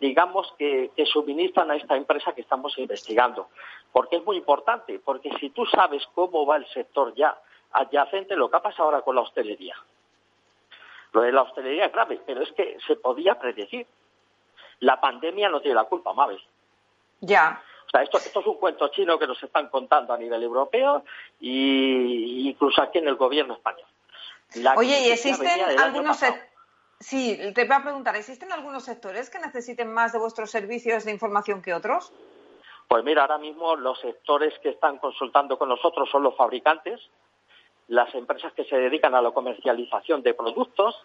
[0.03, 3.47] digamos, que, suministran a esta empresa que estamos investigando.
[3.93, 7.37] Porque es muy importante, porque si tú sabes cómo va el sector ya
[7.71, 9.75] adyacente, lo que ha pasado ahora con la hostelería.
[11.13, 13.87] Lo de la hostelería es grave, pero es que se podía predecir.
[14.79, 16.41] La pandemia no tiene la culpa, Mabel.
[17.21, 17.63] Ya.
[17.93, 21.03] O sea, esto, esto es un cuento chino que nos están contando a nivel europeo
[21.39, 23.85] e incluso aquí en el gobierno español.
[24.77, 26.19] Oye, ¿y existen algunos,
[26.99, 31.11] Sí, te voy a preguntar, ¿existen algunos sectores que necesiten más de vuestros servicios de
[31.11, 32.11] información que otros?
[32.87, 36.99] Pues mira, ahora mismo los sectores que están consultando con nosotros son los fabricantes,
[37.89, 40.95] las empresas que se dedican a la comercialización de productos,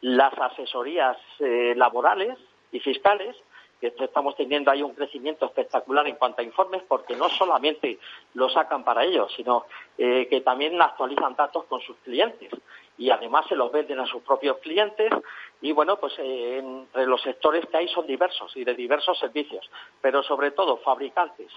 [0.00, 2.36] las asesorías eh, laborales
[2.72, 3.36] y fiscales,
[3.80, 7.98] que estamos teniendo ahí un crecimiento espectacular en cuanto a informes, porque no solamente
[8.34, 12.50] lo sacan para ellos, sino eh, que también actualizan datos con sus clientes
[12.96, 15.12] y además se los venden a sus propios clientes
[15.60, 19.70] y bueno, pues eh, entre los sectores que hay son diversos y de diversos servicios,
[20.00, 21.52] pero sobre todo fabricantes,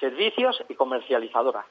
[0.00, 1.66] servicios y comercializadoras.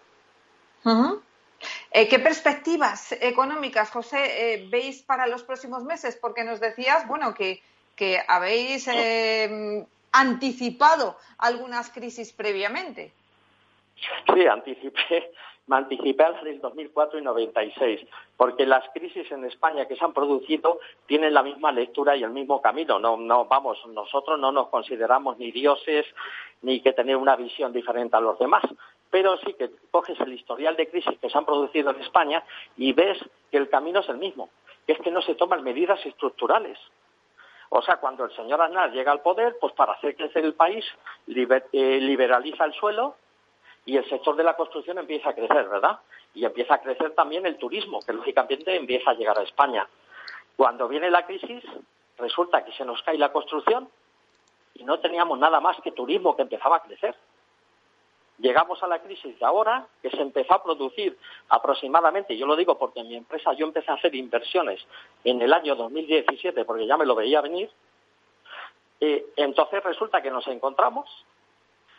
[1.89, 6.15] Eh, ¿Qué perspectivas económicas, José, veis para los próximos meses?
[6.21, 7.63] Porque nos decías, bueno, que,
[7.95, 8.87] que habéis
[10.19, 13.13] anticipado algunas crisis previamente.
[14.33, 15.31] Sí, anticipé
[15.67, 18.01] me anticipé a las del 2004 y 96,
[18.37, 22.29] porque las crisis en España que se han producido tienen la misma lectura y el
[22.29, 22.99] mismo camino.
[22.99, 26.05] No, no, vamos, nosotros no nos consideramos ni dioses
[26.61, 28.63] ni que tener una visión diferente a los demás,
[29.09, 32.43] pero sí que coges el historial de crisis que se han producido en España
[32.77, 33.17] y ves
[33.49, 34.49] que el camino es el mismo,
[34.85, 36.77] que es que no se toman medidas estructurales.
[37.77, 40.85] O sea, cuando el señor Aznar llega al poder, pues para hacer crecer el país,
[41.27, 43.17] eh, liberaliza el suelo,
[43.83, 45.99] y el sector de la construcción empieza a crecer, ¿verdad?
[46.33, 49.85] Y empieza a crecer también el turismo, que lógicamente empieza a llegar a España.
[50.55, 51.65] Cuando viene la crisis,
[52.17, 53.89] resulta que se nos cae la construcción
[54.75, 57.13] y no teníamos nada más que turismo que empezaba a crecer.
[58.37, 61.17] Llegamos a la crisis de ahora, que se empezó a producir
[61.49, 64.85] aproximadamente, yo lo digo porque en mi empresa yo empecé a hacer inversiones
[65.23, 67.69] en el año 2017, porque ya me lo veía venir,
[68.99, 71.07] eh, entonces resulta que nos encontramos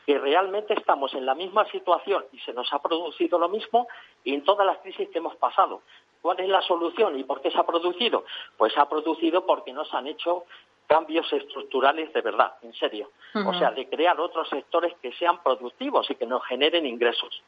[0.07, 3.89] que realmente estamos en la misma situación y se nos ha producido lo mismo
[4.25, 5.83] en todas las crisis que hemos pasado.
[6.23, 8.25] ¿Cuál es la solución y por qué se ha producido?
[8.57, 10.45] Pues se ha producido porque no se han hecho
[10.87, 13.11] cambios estructurales de verdad, en serio.
[13.35, 17.43] O sea, de crear otros sectores que sean productivos y que nos generen ingresos.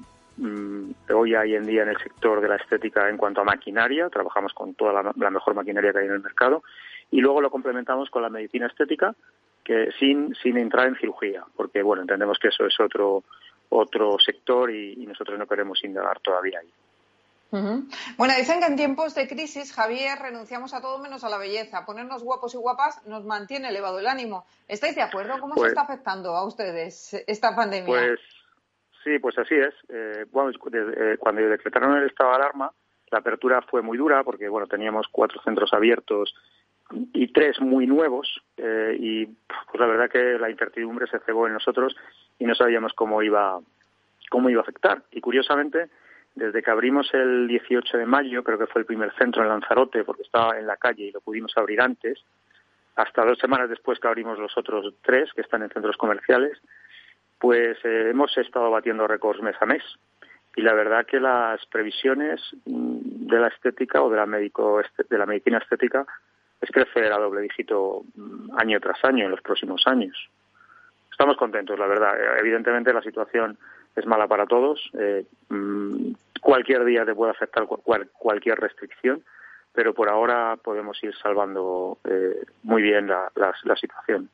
[0.40, 4.08] Mm, hoy hay en día en el sector de la estética en cuanto a maquinaria,
[4.08, 6.62] trabajamos con toda la, mejor maquinaria que hay en el mercado
[7.10, 9.14] y luego lo complementamos con la medicina estética
[9.70, 13.22] que sin, sin entrar en cirugía, porque bueno, entendemos que eso es otro,
[13.68, 16.72] otro sector y, nosotros no queremos indagar todavía ahí.
[18.16, 21.84] Bueno, dicen que en tiempos de crisis, Javier, renunciamos a todo menos a la belleza.
[21.86, 24.44] Ponernos guapos y guapas nos mantiene elevado el ánimo.
[24.66, 25.38] ¿Estáis de acuerdo?
[25.40, 27.86] ¿Cómo se pues está afectando a ustedes esta pandemia?
[27.86, 28.20] Pues
[29.04, 29.74] Sí, pues así es.
[29.88, 32.70] Eh, bueno, eh, cuando decretaron el estado de alarma,
[33.10, 36.34] la apertura fue muy dura porque bueno teníamos cuatro centros abiertos
[37.12, 41.54] y tres muy nuevos eh, y pues la verdad que la incertidumbre se cebó en
[41.54, 41.96] nosotros
[42.38, 43.58] y no sabíamos cómo iba
[44.30, 45.88] cómo iba a afectar y curiosamente
[46.34, 50.04] desde que abrimos el 18 de mayo creo que fue el primer centro en Lanzarote
[50.04, 52.18] porque estaba en la calle y lo pudimos abrir antes
[52.96, 56.60] hasta dos semanas después que abrimos los otros tres que están en centros comerciales
[57.40, 59.82] pues eh, hemos estado batiendo récords mes a mes.
[60.54, 65.18] Y la verdad que las previsiones mm, de la estética o de la, médico, de
[65.18, 66.06] la medicina estética
[66.60, 70.16] es crecer a doble dígito mm, año tras año en los próximos años.
[71.10, 72.18] Estamos contentos, la verdad.
[72.18, 73.58] Eh, evidentemente la situación
[73.96, 74.90] es mala para todos.
[74.98, 79.22] Eh, mm, cualquier día te puede afectar cualquier restricción,
[79.72, 81.98] pero por ahora podemos ir salvando
[82.62, 84.30] muy bien la situación.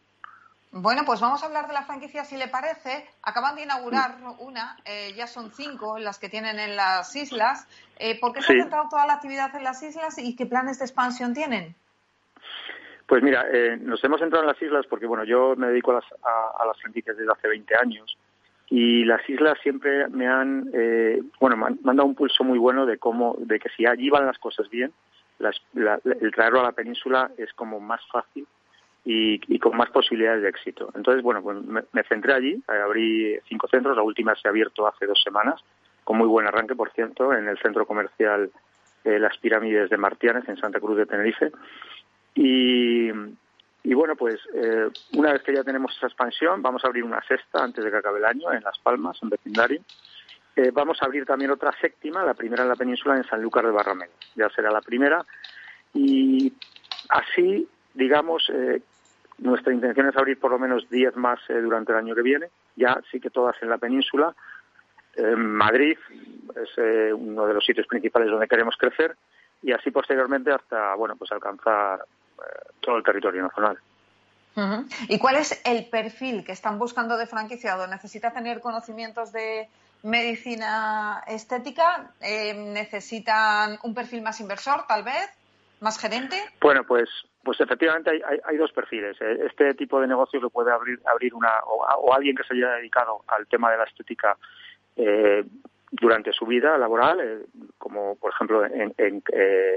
[0.79, 3.09] Bueno, pues vamos a hablar de la franquicia si le parece.
[3.23, 7.67] Acaban de inaugurar una, eh, ya son cinco las que tienen en las islas.
[7.99, 10.79] Eh, ¿Por qué se ha centrado toda la actividad en las islas y qué planes
[10.79, 11.75] de expansión tienen?
[13.07, 15.95] Pues mira, eh, nos hemos centrado en las islas porque, bueno, yo me dedico a
[15.95, 18.19] las, a, las franquicias desde hace 20 años
[18.69, 20.71] y las islas siempre me han,
[21.39, 24.27] bueno, me han, dado un pulso muy bueno de cómo, de que si allí van
[24.27, 24.93] las cosas bien,
[25.39, 28.45] el traerlo a la península es como más fácil
[29.07, 30.91] y, con más posibilidades de éxito.
[30.95, 34.87] Entonces, bueno, pues me, centré allí, eh, abrí cinco centros, la última se ha abierto
[34.87, 35.61] hace dos semanas,
[36.03, 38.51] con muy buen arranque, por cierto, en el centro comercial
[39.05, 41.53] eh, Las Pirámides de Martianes, en Santa Cruz de Tenerife.
[42.37, 43.11] Y,
[43.95, 47.65] bueno, pues eh, una vez que ya tenemos esa expansión, vamos a abrir una sexta
[47.65, 49.81] antes de que acabe el año en Las Palmas, en vecindario.
[50.73, 54.13] vamos a abrir también otra séptima, la primera en la península, en Sanlúcar de Barrameda.
[54.35, 55.25] Ya será la primera.
[55.95, 56.53] Y
[57.09, 58.51] así, digamos,
[59.39, 62.49] nuestra intención es abrir por lo menos 10 más eh, durante el año que viene,
[62.75, 64.35] ya sí que todas en la península.
[65.35, 65.97] Madrid
[66.55, 69.17] es eh, uno de los sitios principales donde queremos crecer
[69.63, 72.05] y así posteriormente hasta bueno pues alcanzar eh,
[72.81, 73.79] todo el territorio nacional.
[75.09, 77.87] ¿Y cuál es el perfil que están buscando de franquiciado?
[77.87, 79.69] ¿Necesita tener conocimientos de
[80.03, 82.11] medicina estética?
[82.21, 85.29] ¿Necesitan un perfil más inversor, tal vez?
[85.81, 86.37] ¿Más gerente?
[86.61, 87.09] Bueno, pues
[87.47, 89.17] pues efectivamente hay, dos perfiles.
[89.21, 92.71] Eh, este tipo de negocio lo puede abrir, abrir una o, alguien que se haya
[92.71, 94.37] dedicado al tema de la estética
[94.97, 95.45] eh,
[96.01, 97.47] durante su vida laboral, eh,
[97.79, 98.95] como por ejemplo en,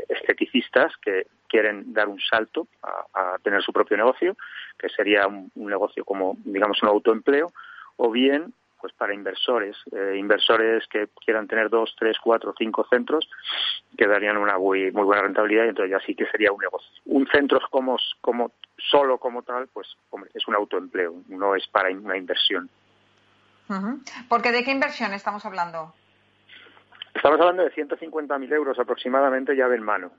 [0.07, 4.35] esteticistas que quieren dar un salto a, tener su propio negocio,
[4.77, 7.51] que sería un, negocio como digamos un autoempleo,
[7.97, 13.29] o bien pues para inversores, eh, inversores que quieran tener dos, tres, cuatro, cinco centros,
[13.97, 16.89] que darían una muy, buena rentabilidad y entonces ya sí que sería un negocio.
[17.05, 19.87] Un centro como, como solo como tal, pues
[20.33, 22.69] es un autoempleo, no es para una inversión.
[24.27, 25.93] Porque ¿de qué inversión estamos hablando?
[27.13, 30.11] Estamos hablando de 150.000 euros aproximadamente llave en mano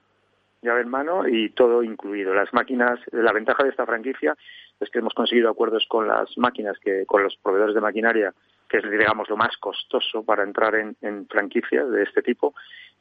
[0.63, 2.35] llave en mano y todo incluido.
[2.35, 4.37] Las máquinas, la ventaja de esta franquicia
[4.79, 8.35] es que hemos conseguido acuerdos con las máquinas, que con los proveedores de maquinaria
[8.69, 12.55] que es, digamos, lo más costoso para entrar en, franquicias de este tipo,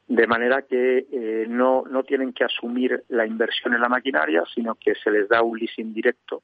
[0.08, 4.74] de manera que eh, no, no tienen que asumir la inversión en la maquinaria, sino
[4.74, 6.42] que se les da un leasing directo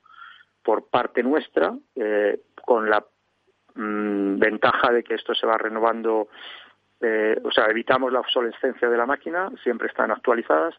[0.62, 3.04] por parte nuestra, eh, con la
[3.74, 6.28] mm, ventaja de que esto se va renovando,
[7.00, 10.74] eh, o sea, evitamos la obsolescencia de la máquina, siempre están actualizadas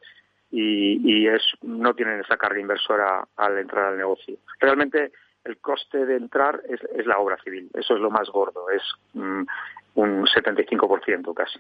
[0.49, 4.37] y, es, no tienen esa carga inversora al entrar al negocio.
[4.59, 5.11] Realmente
[5.43, 7.69] el coste de entrar es, la obra civil.
[7.73, 9.43] Eso es lo más gordo, es mm,
[9.95, 11.59] un 75% casi.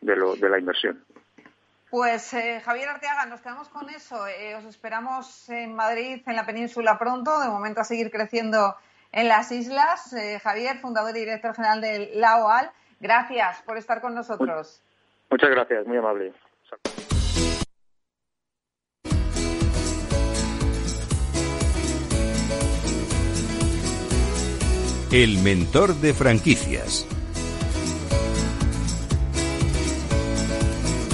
[0.00, 1.04] de, lo, de la inversión.
[1.92, 4.26] Pues eh, Javier Arteaga, nos quedamos con eso.
[4.26, 7.38] Eh, os esperamos en Madrid, en la península pronto.
[7.38, 8.74] De momento a seguir creciendo
[9.12, 10.10] en las islas.
[10.14, 12.70] Eh, Javier, fundador y director general de la OAL,
[13.02, 14.80] gracias por estar con nosotros.
[15.28, 16.32] Muchas gracias, muy amable.
[25.10, 27.06] El mentor de franquicias.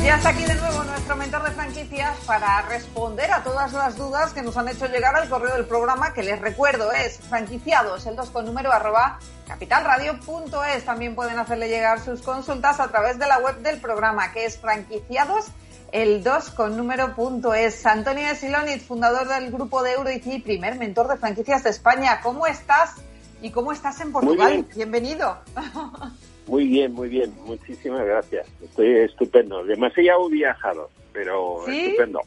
[0.04, 4.34] Ya está aquí de nuevo nuestro mentor de franquicias para responder a todas las dudas
[4.34, 8.14] que nos han hecho llegar al correo del programa, que les recuerdo es franquiciados, el
[8.14, 10.84] 2 con número arroba capitalradio.es.
[10.84, 14.58] También pueden hacerle llegar sus consultas a través de la web del programa, que es
[14.58, 15.46] franquiciados
[15.92, 17.86] el 2 con número punto es.
[17.86, 22.20] Antonio Siloniz, fundador del grupo de Euroici, primer mentor de franquicias de España.
[22.22, 22.96] ¿Cómo estás?
[23.40, 24.66] ¿Y cómo estás en Portugal?
[24.76, 25.38] Bienvenido.
[26.48, 27.32] Muy bien, muy bien.
[27.44, 28.48] Muchísimas gracias.
[28.62, 29.64] Estoy estupendo.
[29.64, 32.22] Demasiado viajado, pero estupendo.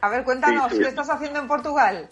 [0.00, 2.08] A ver, cuéntanos, ¿qué estás haciendo en Portugal?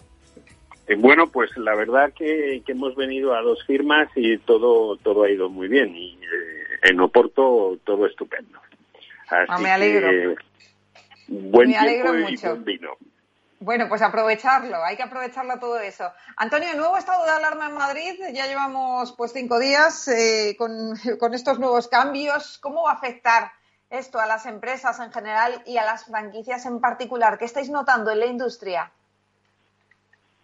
[0.87, 5.29] Eh, bueno, pues la verdad que, hemos venido a dos firmas y todo todo ha
[5.29, 5.93] ido muy bien.
[5.95, 8.59] Y eh, en Oporto todo estupendo.
[9.29, 10.35] Ah, me alegro.
[11.27, 12.97] buen tiempo y buen vino.
[13.61, 16.11] Bueno, pues aprovecharlo, hay que aprovecharlo todo eso.
[16.35, 21.59] Antonio, nuevo estado de alarma en Madrid, ya llevamos pues cinco días eh, con, estos
[21.59, 22.57] nuevos cambios.
[22.57, 23.51] ¿Cómo va a afectar
[23.91, 27.37] esto a las empresas en general y a las franquicias en particular?
[27.37, 28.91] ¿Qué estáis notando en la industria?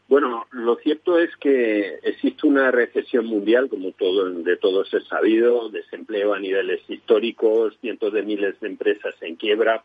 [0.08, 5.70] Bueno, lo cierto es que existe una recesión mundial, como todo, de todos es sabido,
[5.70, 9.84] desempleo a niveles históricos, cientos de miles de empresas en quiebra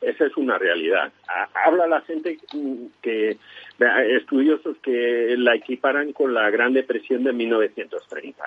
[0.00, 1.12] esa es una realidad.
[1.54, 2.38] Habla la gente
[3.02, 3.36] que,
[4.16, 8.42] estudiosos que la equiparan con la Gran Depresión de 1930.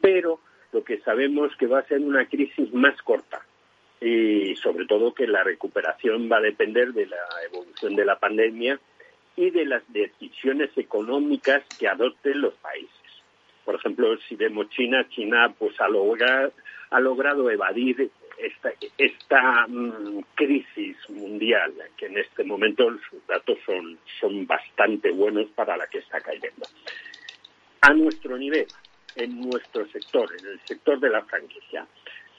[0.00, 0.40] Pero
[0.72, 3.40] lo que sabemos que va a ser una crisis más corta
[4.00, 8.80] y sobre todo que la recuperación va a depender de la evolución de la pandemia
[9.36, 12.90] y de las decisiones económicas que adopten los países.
[13.64, 16.52] Por ejemplo, si vemos China, China pues ha logrado,
[16.90, 18.10] ha logrado evadir
[18.42, 25.48] esta, esta mm, crisis mundial, que en este momento los datos son, son bastante buenos
[25.50, 26.66] para la que está cayendo.
[27.82, 28.66] A nuestro nivel,
[29.16, 31.86] en nuestro sector, en el sector de la franquicia,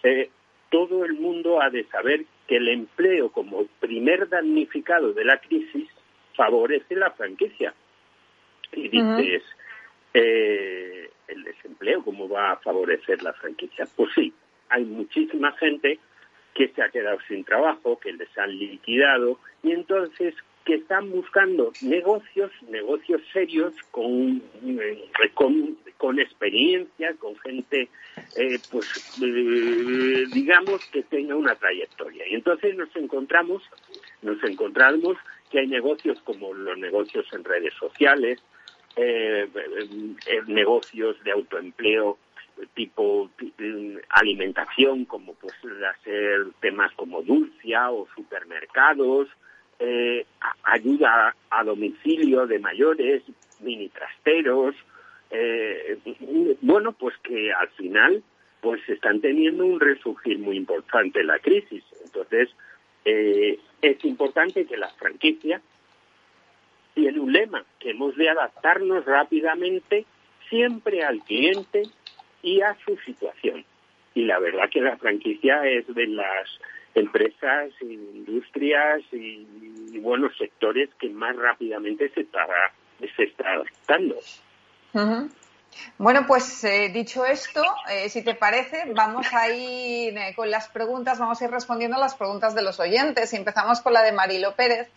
[0.04, 0.30] eh,
[0.70, 5.90] todo el mundo ha de saber que el empleo como primer damnificado de la crisis
[6.36, 7.74] favorece la franquicia.
[8.74, 9.44] Y dices,
[10.14, 13.86] eh, el desempleo, ¿cómo va a favorecer la franquicia?
[13.96, 14.34] Pues sí,
[14.72, 16.00] hay muchísima gente
[16.54, 21.72] que se ha quedado sin trabajo, que les han liquidado y entonces que están buscando
[21.82, 25.10] negocios, negocios serios con, eh,
[25.98, 27.90] con, experiencia, con gente,
[28.38, 32.28] eh, pues, eh, digamos, que tenga una trayectoria.
[32.28, 33.64] Y entonces nos encontramos,
[34.22, 35.18] nos encontramos
[35.50, 38.40] que hay negocios como los negocios en redes sociales,
[40.48, 42.18] negocios de autoempleo
[42.74, 43.30] tipo
[44.10, 45.54] alimentación, como pues
[45.98, 49.28] hacer temas como dulcia o supermercados,
[49.80, 50.26] eh,
[50.64, 53.24] ayuda a domicilio de mayores,
[53.60, 54.76] mini trasteros,
[55.32, 55.98] eh,
[56.62, 58.24] bueno, pues que al final
[58.62, 61.84] pues están teniendo un resurgir muy importante la crisis.
[62.06, 62.50] Entonces,
[63.06, 65.62] eh, es importante que la franquicia
[66.94, 70.06] tiene un lema, que hemos de adaptarnos rápidamente
[70.50, 71.84] siempre al cliente
[72.42, 73.66] y a su situación.
[74.14, 76.48] Y la verdad que la franquicia es de las
[76.96, 79.48] empresas, industrias y,
[80.00, 82.48] buenos sectores que más rápidamente se está,
[83.46, 84.16] adaptando.
[85.98, 90.68] Bueno, pues eh, dicho esto, eh, si te parece, vamos a ir eh, con las
[90.70, 93.34] preguntas, vamos a ir respondiendo a las preguntas de los oyentes.
[93.34, 94.90] Y empezamos con la de Marilo Pérez,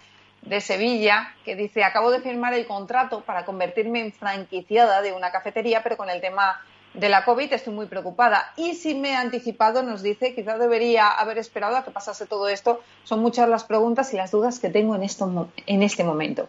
[0.42, 5.30] de Sevilla, que dice, acabo de firmar el contrato para convertirme en franquiciada de una
[5.30, 6.60] cafetería, pero con el tema
[6.94, 8.52] de la COVID estoy muy preocupada.
[8.56, 12.48] Y si me he anticipado, nos dice, quizá debería haber esperado a que pasase todo
[12.48, 12.80] esto.
[13.02, 16.48] Son muchas las preguntas y las dudas que tengo en, esto, en este momento.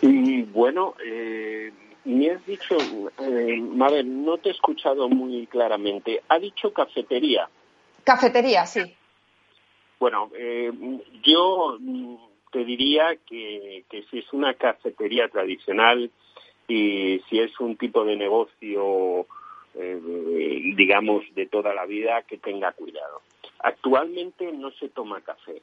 [0.00, 1.70] Y bueno, eh,
[2.04, 2.76] me has dicho,
[3.20, 6.22] eh, Mabel, no te he escuchado muy claramente.
[6.28, 7.48] Ha dicho cafetería.
[8.04, 8.80] Cafetería, sí.
[10.00, 10.72] Bueno, eh,
[11.22, 11.78] yo
[12.50, 16.10] te diría que, que si es una cafetería tradicional,
[16.68, 19.26] y si es un tipo de negocio,
[19.74, 20.00] eh,
[20.76, 23.20] digamos, de toda la vida, que tenga cuidado.
[23.60, 25.62] Actualmente no se toma café.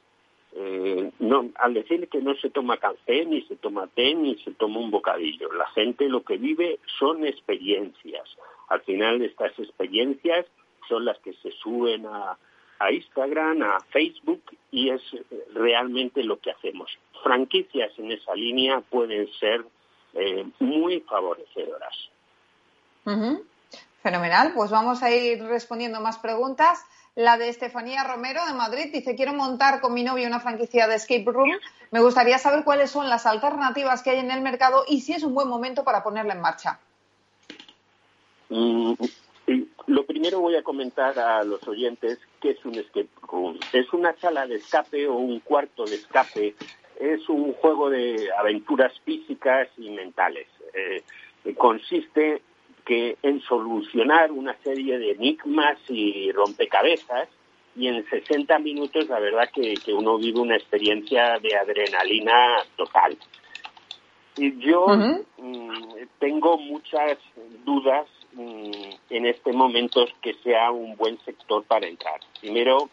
[0.52, 4.52] Eh, no, al decir que no se toma café, ni se toma té, ni se
[4.52, 5.52] toma un bocadillo.
[5.52, 8.36] La gente lo que vive son experiencias.
[8.68, 10.46] Al final estas experiencias
[10.88, 12.36] son las que se suben a,
[12.80, 14.42] a Instagram, a Facebook
[14.72, 15.02] y es
[15.54, 16.90] realmente lo que hacemos.
[17.22, 19.64] Franquicias en esa línea pueden ser
[20.14, 21.94] eh, muy favorecedoras.
[24.02, 26.84] Fenomenal, pues vamos a ir respondiendo más preguntas.
[27.16, 30.94] La de Estefanía Romero de Madrid dice, quiero montar con mi novio una franquicia de
[30.94, 31.50] escape room.
[31.90, 35.22] Me gustaría saber cuáles son las alternativas que hay en el mercado y si es
[35.22, 36.78] un buen momento para ponerla en marcha.
[38.48, 38.94] Mm,
[39.86, 43.58] lo primero voy a comentar a los oyentes qué es un escape room.
[43.72, 46.54] Es una sala de escape o un cuarto de escape.
[47.00, 50.46] Es un juego de aventuras físicas y mentales.
[50.74, 51.02] Eh,
[51.56, 52.42] consiste
[52.84, 57.28] que en solucionar una serie de enigmas y rompecabezas
[57.76, 63.16] y en 60 minutos la verdad que, uno vive una experiencia de adrenalina total.
[64.36, 65.70] Y yo mm,
[66.18, 67.18] tengo muchas
[67.64, 68.70] dudas mm,
[69.10, 72.20] en este momento que sea un buen sector para entrar.
[72.40, 72.90] Primero,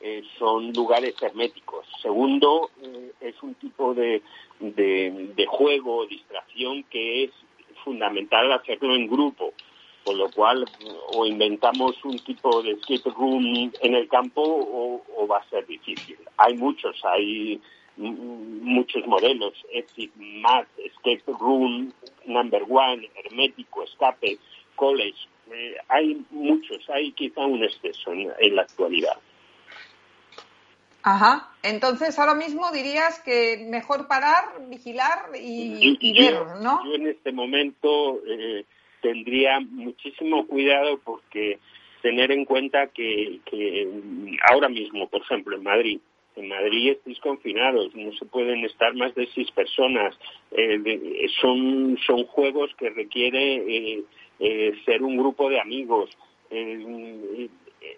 [0.00, 1.86] eh, son lugares herméticos.
[2.00, 4.22] Segundo, eh, es un tipo de,
[4.58, 7.30] de, de juego, distracción que es
[7.84, 9.52] fundamental hacerlo en grupo,
[10.04, 10.64] con lo cual
[11.14, 16.16] o inventamos un tipo de escape room en el campo o, va a ser difícil.
[16.38, 17.60] Hay muchos, hay
[17.96, 21.92] muchos modelos, Exit Math, Escape Room,
[22.24, 24.38] Number One, Hermético, Escape,
[24.74, 29.18] College, eh, hay muchos, hay quizá un exceso en la actualidad.
[31.02, 31.48] Ajá.
[31.62, 36.84] Entonces, ahora mismo dirías que mejor parar, vigilar y, ver, ¿no?
[36.84, 38.64] Yo en este momento eh,
[39.02, 41.58] tendría muchísimo cuidado porque
[42.02, 43.40] tener en cuenta que,
[44.50, 46.00] ahora mismo, por ejemplo, en Madrid,
[46.36, 50.14] en Madrid estáis confinados, no se pueden estar más de seis personas.
[50.52, 54.02] Eh, son, son juegos que requiere
[54.38, 56.10] eh, ser un grupo de amigos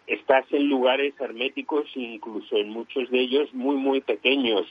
[0.07, 4.66] estás en lugares herméticos, incluso en muchos de ellos muy, muy pequeños,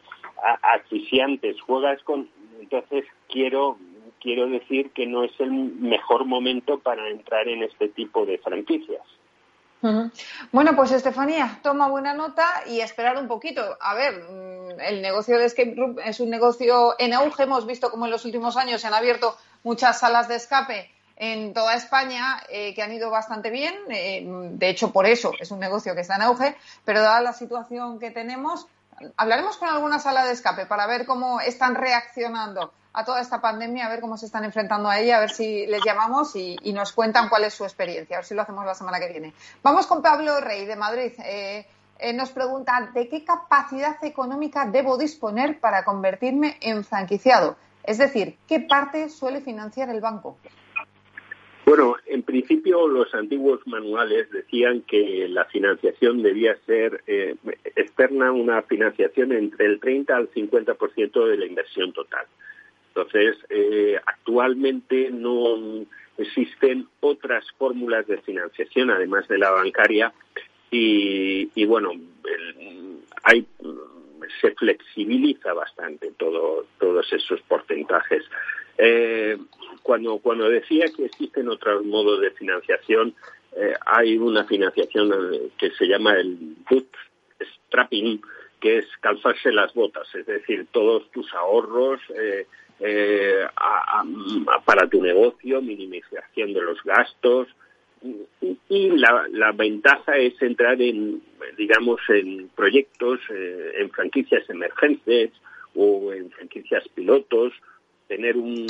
[0.62, 2.30] asfixiantes, juegas con...
[2.59, 3.78] Entonces quiero,
[4.22, 9.01] quiero decir que no es el mejor momento para entrar en este tipo de franquicias.
[10.51, 13.64] Bueno, pues Estefanía, toma buena nota y esperar un poquito.
[13.80, 17.43] A ver, mm, el negocio de escape room es un negocio en auge.
[17.43, 21.53] Hemos visto como en los últimos años se han abierto muchas salas de escape en
[21.53, 23.74] toda España eh, que han ido bastante bien.
[23.89, 26.55] Eh, de hecho, por eso es un negocio que está en auge,
[26.86, 28.68] pero dada la situación que tenemos,
[29.18, 33.86] hablaremos con alguna sala de escape para ver cómo están reaccionando a toda esta pandemia,
[33.86, 36.91] a ver cómo se están enfrentando a ella, a ver si les llamamos y, nos
[36.91, 39.34] cuentan cuál es su experiencia, a ver si lo hacemos la semana que viene.
[39.64, 41.14] Vamos con Pablo Rey de Madrid.
[41.24, 41.66] Eh,
[42.14, 47.55] nos pregunta, ¿de qué capacidad económica debo disponer para convertirme en franquiciado?
[47.84, 50.38] Es decir, ¿qué parte suele financiar el banco?
[51.72, 58.61] Bueno, en principio los antiguos manuales decían que la financiación debía ser eh, externa, una
[58.63, 62.26] financiación entre el 30 al 50% de la inversión total.
[62.89, 65.86] Entonces, eh, actualmente no
[66.17, 70.11] existen otras fórmulas de financiación, además de la bancaria,
[70.72, 71.93] y, bueno,
[73.24, 73.47] hay
[74.41, 78.26] se flexibiliza bastante todo, todos esos porcentajes.
[78.78, 79.38] Eh,
[79.84, 83.13] cuando, cuando decía que existen otros modos de financiación,
[83.55, 88.22] eh, hay una financiación eh, que se llama el bootstrapping,
[88.59, 91.99] que es calzarse las botas, es decir, todos tus ahorros
[94.65, 97.47] para tu negocio, minimización de los gastos,
[98.69, 101.22] y la, la, ventaja es entrar en,
[101.57, 105.32] digamos, en proyectos, en franquicias emergentes
[105.76, 107.53] o en franquicias pilotos
[108.12, 108.68] tener un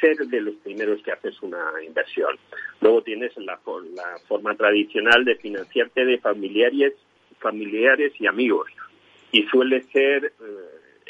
[0.00, 2.38] ser de los primeros que haces una inversión.
[2.80, 3.58] Luego tienes la,
[3.96, 6.92] la forma tradicional de financiarte de familiares,
[7.40, 8.70] familiares y amigos.
[9.32, 10.30] Y suele ser eh,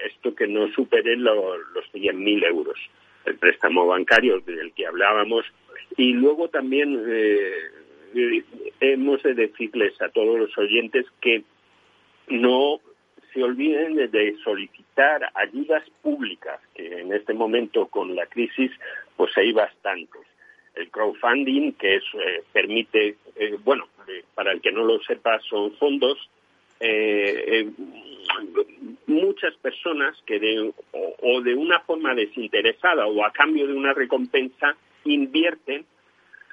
[0.07, 2.79] esto que no supere los 100.000 euros,
[3.27, 5.45] el préstamo bancario del que hablábamos.
[5.99, 11.43] Y luego también eh, hemos de decirles a todos los oyentes que
[12.29, 12.81] no
[13.37, 18.71] se olviden de solicitar ayudas públicas, que en este momento con la crisis
[19.15, 20.23] pues hay bastantes.
[20.75, 25.39] El crowdfunding, que es, eh, permite, eh, bueno, eh, para el que no lo sepa,
[25.41, 26.19] son fondos.
[29.07, 34.77] muchas personas que de, o de una forma desinteresada o a cambio de una recompensa
[35.05, 35.87] invierten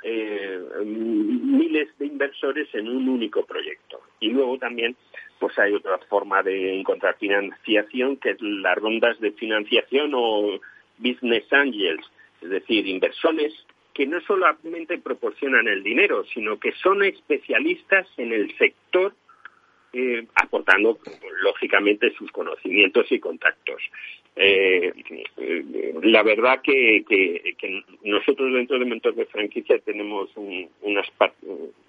[0.04, 4.02] miles de inversores en un único proyecto.
[4.20, 4.96] Y luego también
[5.40, 10.60] pues hay otra forma de encontrar financiación que es las rondas de financiación o
[10.98, 12.06] business angels,
[12.42, 13.54] es decir, inversores
[13.94, 19.14] que no solamente proporcionan el dinero, sino que son especialistas en el sector
[19.92, 20.98] eh, aportando
[21.44, 23.82] lógicamente sus conocimientos y contactos.
[24.36, 24.92] Eh,
[26.02, 27.04] la verdad que,
[28.04, 30.30] nosotros dentro de Mentor de Franquicia tenemos
[30.82, 31.08] unas,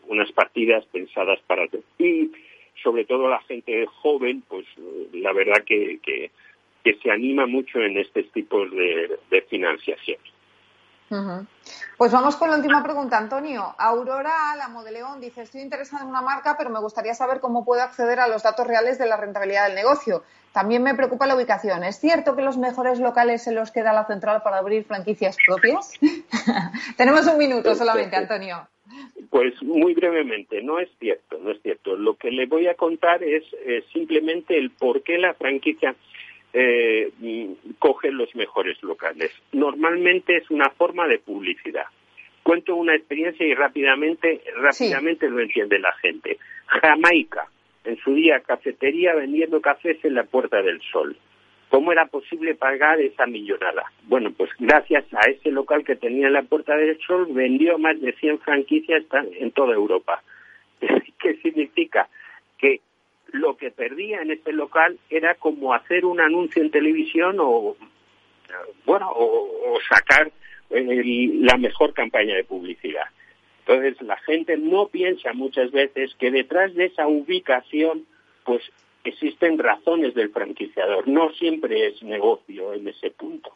[0.09, 1.66] unas partidas pensadas para
[1.99, 2.30] y
[2.82, 4.66] sobre todo la gente joven, pues
[5.12, 6.30] la verdad que, que,
[7.03, 10.18] se anima mucho en estos tipos de, de financiación.
[11.96, 13.74] Pues vamos con la última pregunta, Antonio.
[13.78, 17.82] Aurora la Modeleón dice, estoy interesada en una marca, pero me gustaría saber cómo puedo
[17.82, 20.24] acceder a los datos reales de la rentabilidad del negocio.
[20.52, 21.82] También me preocupa la ubicación.
[21.84, 25.92] ¿Es cierto que los mejores locales se los queda la central para abrir franquicias propias?
[26.96, 28.68] Tenemos un minuto solamente, Antonio.
[29.30, 31.96] Pues muy brevemente, no es cierto, no es cierto.
[31.96, 35.96] Lo que le voy a contar es eh, simplemente el por qué la franquicia
[36.55, 37.11] eh,
[38.12, 39.30] los mejores locales.
[39.52, 41.86] Normalmente es una forma de publicidad.
[42.42, 46.38] Cuento una experiencia y rápidamente, rápidamente lo entiende la gente.
[46.66, 47.48] Jamaica,
[47.84, 51.16] en su día cafetería vendiendo cafés en la Puerta del Sol.
[51.70, 53.90] ¿Cómo era posible pagar esa millonada?
[54.05, 58.00] Bueno, pues gracias a ese local que tenía en la Puerta del Sol vendió más
[58.00, 59.02] de 100 franquicias
[59.40, 60.22] en toda Europa.
[61.18, 62.09] ¿Qué significa?
[62.59, 62.80] Que
[63.35, 67.76] lo que perdía en ese local era como hacer un anuncio en televisión o
[68.87, 70.30] bueno o, sacar
[70.70, 73.07] la mejor campaña de publicidad.
[73.66, 78.07] Entonces la gente no piensa muchas veces que detrás de esa ubicación
[78.45, 78.62] pues
[79.03, 81.09] existen razones del franquiciador.
[81.09, 83.53] No siempre es negocio en ese punto.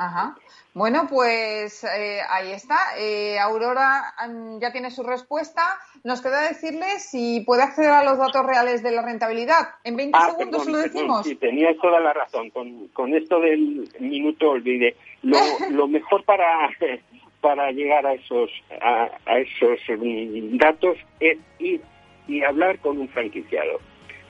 [0.00, 0.34] Ajá.
[0.72, 2.98] Bueno, pues eh, ahí está.
[2.98, 4.14] Eh, Aurora
[4.58, 5.78] ya tiene su respuesta.
[6.04, 9.74] Nos queda decirle si puede acceder a los datos reales de la rentabilidad.
[9.84, 11.26] En 20 ah, segundos lo decimos.
[11.26, 12.48] sí, tenías toda la razón.
[12.50, 14.96] Con, esto del minuto olvide.
[15.20, 15.36] Lo,
[15.70, 16.70] lo mejor para,
[17.42, 21.82] para llegar a esos, a, a esos mm, datos es ir
[22.26, 23.80] y hablar con un franquiciado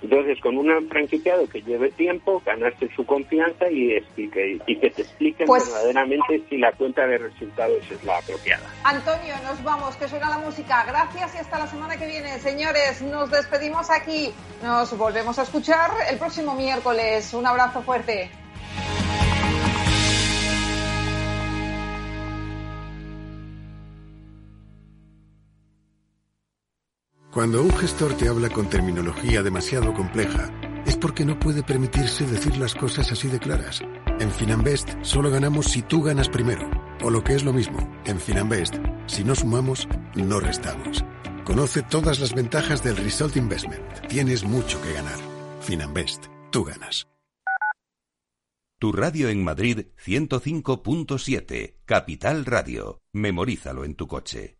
[0.02, 5.02] entonces, con un franquiciado que lleve tiempo, ganarse su confianza y, que, y que te
[5.02, 8.66] expliquen pues verdaderamente si la cuenta de resultados es la apropiada.
[8.84, 10.84] Antonio, nos vamos, que suena la música.
[10.86, 12.38] Gracias y hasta la semana que viene.
[12.38, 14.32] Señores, nos despedimos aquí.
[14.62, 17.34] Nos volvemos a escuchar el próximo miércoles.
[17.34, 18.30] Un abrazo fuerte.
[27.32, 30.50] Cuando un gestor te habla con terminología demasiado compleja,
[30.84, 33.82] es porque no puede permitirse decir las cosas así de claras.
[34.18, 36.68] En Finanbest solo ganamos si tú ganas primero.
[37.04, 38.74] O lo que es lo mismo, en Finanbest,
[39.06, 41.04] si no sumamos, no restamos.
[41.44, 44.08] Conoce todas las ventajas del Result Investment.
[44.08, 45.18] Tienes mucho que ganar.
[45.60, 47.06] Finanbest, tú ganas.
[48.80, 53.02] Tu radio en Madrid 105.7, Capital Radio.
[53.12, 54.59] Memorízalo en tu coche.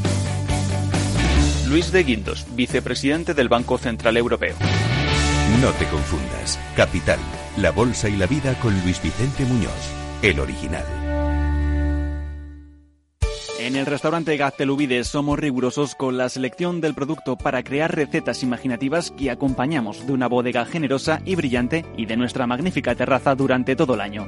[1.71, 4.55] Luis de Guindos, vicepresidente del Banco Central Europeo.
[5.61, 6.59] No te confundas.
[6.75, 7.17] Capital,
[7.55, 9.71] la bolsa y la vida con Luis Vicente Muñoz,
[10.21, 10.83] el original.
[13.57, 19.11] En el restaurante Gaztelubides somos rigurosos con la selección del producto para crear recetas imaginativas
[19.11, 23.93] que acompañamos de una bodega generosa y brillante y de nuestra magnífica terraza durante todo
[23.93, 24.27] el año.